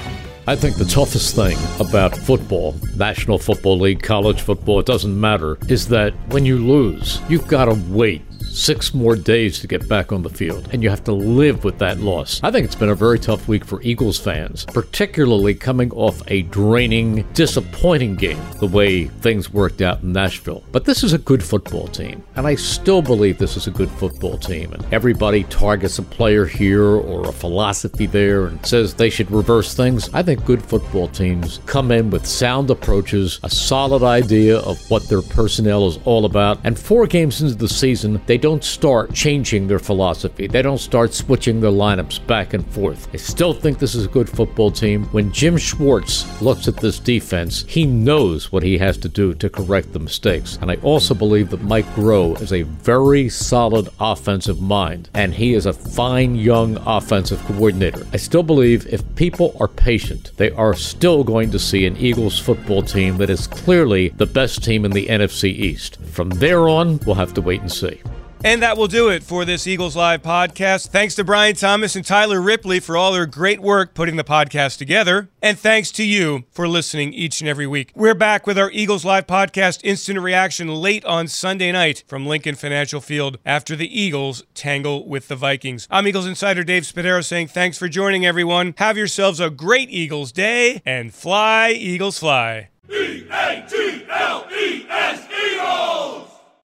I 0.46 0.54
think 0.54 0.76
the 0.76 0.84
toughest 0.84 1.34
thing 1.34 1.56
about 1.80 2.14
football, 2.14 2.74
National 2.96 3.38
Football 3.38 3.78
League, 3.78 4.02
college 4.02 4.42
football, 4.42 4.78
it 4.78 4.84
doesn't 4.84 5.18
matter, 5.18 5.56
is 5.68 5.88
that 5.88 6.12
when 6.28 6.44
you 6.44 6.58
lose, 6.58 7.20
you've 7.30 7.46
got 7.46 7.64
to 7.64 7.74
wait 7.88 8.22
six 8.50 8.94
more 8.94 9.16
days 9.16 9.58
to 9.60 9.66
get 9.66 9.88
back 9.88 10.12
on 10.12 10.22
the 10.22 10.30
field, 10.30 10.68
and 10.72 10.82
you 10.82 10.90
have 10.90 11.04
to 11.04 11.12
live 11.12 11.64
with 11.64 11.78
that 11.78 11.98
loss. 11.98 12.40
I 12.42 12.50
think 12.50 12.64
it's 12.64 12.74
been 12.74 12.90
a 12.90 12.94
very 12.94 13.18
tough 13.18 13.48
week 13.48 13.64
for 13.64 13.82
Eagles 13.82 14.18
fans, 14.18 14.64
particularly 14.66 15.54
coming 15.54 15.90
off 15.92 16.22
a 16.28 16.42
draining, 16.42 17.26
disappointing 17.34 18.16
game, 18.16 18.40
the 18.60 18.66
way 18.66 19.04
things 19.04 19.52
worked 19.52 19.82
out 19.82 20.02
in 20.02 20.12
Nashville. 20.12 20.62
But 20.72 20.84
this 20.84 21.02
is 21.02 21.12
a 21.12 21.18
good 21.18 21.42
football 21.42 21.88
team, 21.88 22.22
and 22.36 22.46
I 22.46 22.54
still 22.54 23.02
believe 23.02 23.38
this 23.38 23.56
is 23.56 23.66
a 23.66 23.70
good 23.70 23.90
football 23.90 24.38
team. 24.38 24.72
And 24.72 24.84
everybody 24.92 25.44
targets 25.44 25.98
a 25.98 26.02
player 26.02 26.46
here 26.46 26.84
or 26.84 27.28
a 27.28 27.32
philosophy 27.32 28.06
there 28.06 28.46
and 28.46 28.64
says 28.64 28.94
they 28.94 29.10
should 29.10 29.30
reverse 29.30 29.74
things. 29.74 30.08
I 30.12 30.22
think 30.22 30.44
good 30.44 30.62
football 30.62 31.08
teams 31.08 31.60
come 31.66 31.90
in 31.90 32.10
with 32.10 32.26
sound 32.26 32.70
approaches, 32.70 33.40
a 33.42 33.50
solid 33.50 34.02
idea 34.02 34.58
of 34.58 34.78
what 34.90 35.08
their 35.08 35.22
personnel 35.22 35.86
is 35.88 35.98
all 36.04 36.24
about, 36.24 36.58
and 36.64 36.78
four 36.78 37.06
games 37.06 37.42
into 37.42 37.54
the 37.54 37.68
season, 37.68 38.20
they 38.26 38.33
don't 38.38 38.64
start 38.64 39.12
changing 39.12 39.66
their 39.66 39.78
philosophy. 39.78 40.46
They 40.46 40.62
don't 40.62 40.78
start 40.78 41.14
switching 41.14 41.60
their 41.60 41.70
lineups 41.70 42.26
back 42.26 42.54
and 42.54 42.66
forth. 42.72 43.08
I 43.12 43.16
still 43.16 43.52
think 43.52 43.78
this 43.78 43.94
is 43.94 44.06
a 44.06 44.08
good 44.08 44.28
football 44.28 44.70
team. 44.70 45.04
When 45.06 45.32
Jim 45.32 45.56
Schwartz 45.56 46.40
looks 46.40 46.68
at 46.68 46.76
this 46.76 46.98
defense, 46.98 47.64
he 47.68 47.86
knows 47.86 48.50
what 48.50 48.62
he 48.62 48.78
has 48.78 48.96
to 48.98 49.08
do 49.08 49.34
to 49.34 49.48
correct 49.50 49.92
the 49.92 49.98
mistakes. 49.98 50.58
And 50.60 50.70
I 50.70 50.76
also 50.76 51.14
believe 51.14 51.50
that 51.50 51.62
Mike 51.62 51.86
Groh 51.94 52.40
is 52.40 52.52
a 52.52 52.62
very 52.62 53.28
solid 53.28 53.88
offensive 54.00 54.60
mind, 54.60 55.10
and 55.14 55.34
he 55.34 55.54
is 55.54 55.66
a 55.66 55.72
fine 55.72 56.34
young 56.34 56.76
offensive 56.86 57.42
coordinator. 57.44 58.06
I 58.12 58.16
still 58.16 58.42
believe 58.42 58.86
if 58.86 59.02
people 59.16 59.56
are 59.60 59.68
patient, 59.68 60.32
they 60.36 60.50
are 60.52 60.74
still 60.74 61.24
going 61.24 61.50
to 61.50 61.58
see 61.58 61.86
an 61.86 61.96
Eagles 61.96 62.38
football 62.38 62.82
team 62.82 63.18
that 63.18 63.30
is 63.30 63.46
clearly 63.46 64.08
the 64.10 64.26
best 64.26 64.64
team 64.64 64.84
in 64.84 64.90
the 64.90 65.06
NFC 65.06 65.44
East. 65.44 66.00
From 66.06 66.30
there 66.30 66.68
on, 66.68 66.98
we'll 67.06 67.14
have 67.16 67.34
to 67.34 67.40
wait 67.40 67.60
and 67.60 67.72
see. 67.72 68.00
And 68.44 68.60
that 68.60 68.76
will 68.76 68.88
do 68.88 69.08
it 69.08 69.22
for 69.22 69.46
this 69.46 69.66
Eagles 69.66 69.96
Live 69.96 70.20
podcast. 70.20 70.88
Thanks 70.88 71.14
to 71.14 71.24
Brian 71.24 71.56
Thomas 71.56 71.96
and 71.96 72.04
Tyler 72.04 72.42
Ripley 72.42 72.78
for 72.78 72.94
all 72.94 73.10
their 73.10 73.24
great 73.24 73.58
work 73.60 73.94
putting 73.94 74.16
the 74.16 74.22
podcast 74.22 74.76
together. 74.76 75.30
And 75.40 75.58
thanks 75.58 75.90
to 75.92 76.04
you 76.04 76.44
for 76.50 76.68
listening 76.68 77.14
each 77.14 77.40
and 77.40 77.48
every 77.48 77.66
week. 77.66 77.90
We're 77.94 78.14
back 78.14 78.46
with 78.46 78.58
our 78.58 78.70
Eagles 78.70 79.02
Live 79.02 79.26
podcast 79.26 79.80
instant 79.82 80.20
reaction 80.20 80.68
late 80.68 81.06
on 81.06 81.26
Sunday 81.26 81.72
night 81.72 82.04
from 82.06 82.26
Lincoln 82.26 82.54
Financial 82.54 83.00
Field 83.00 83.38
after 83.46 83.74
the 83.76 83.88
Eagles 83.98 84.44
tangle 84.52 85.08
with 85.08 85.28
the 85.28 85.36
Vikings. 85.36 85.88
I'm 85.90 86.06
Eagles 86.06 86.26
insider 86.26 86.64
Dave 86.64 86.82
Spadaro 86.82 87.24
saying 87.24 87.48
thanks 87.48 87.78
for 87.78 87.88
joining 87.88 88.26
everyone. 88.26 88.74
Have 88.76 88.98
yourselves 88.98 89.40
a 89.40 89.48
great 89.48 89.88
Eagles 89.88 90.32
day 90.32 90.82
and 90.84 91.14
fly, 91.14 91.70
Eagles, 91.70 92.18
fly. 92.18 92.68
E 92.92 93.26
A 93.30 93.66
G 93.66 94.04
L 94.10 94.46
E 94.52 94.86
S 94.90 95.26
Eagles! 95.32 96.33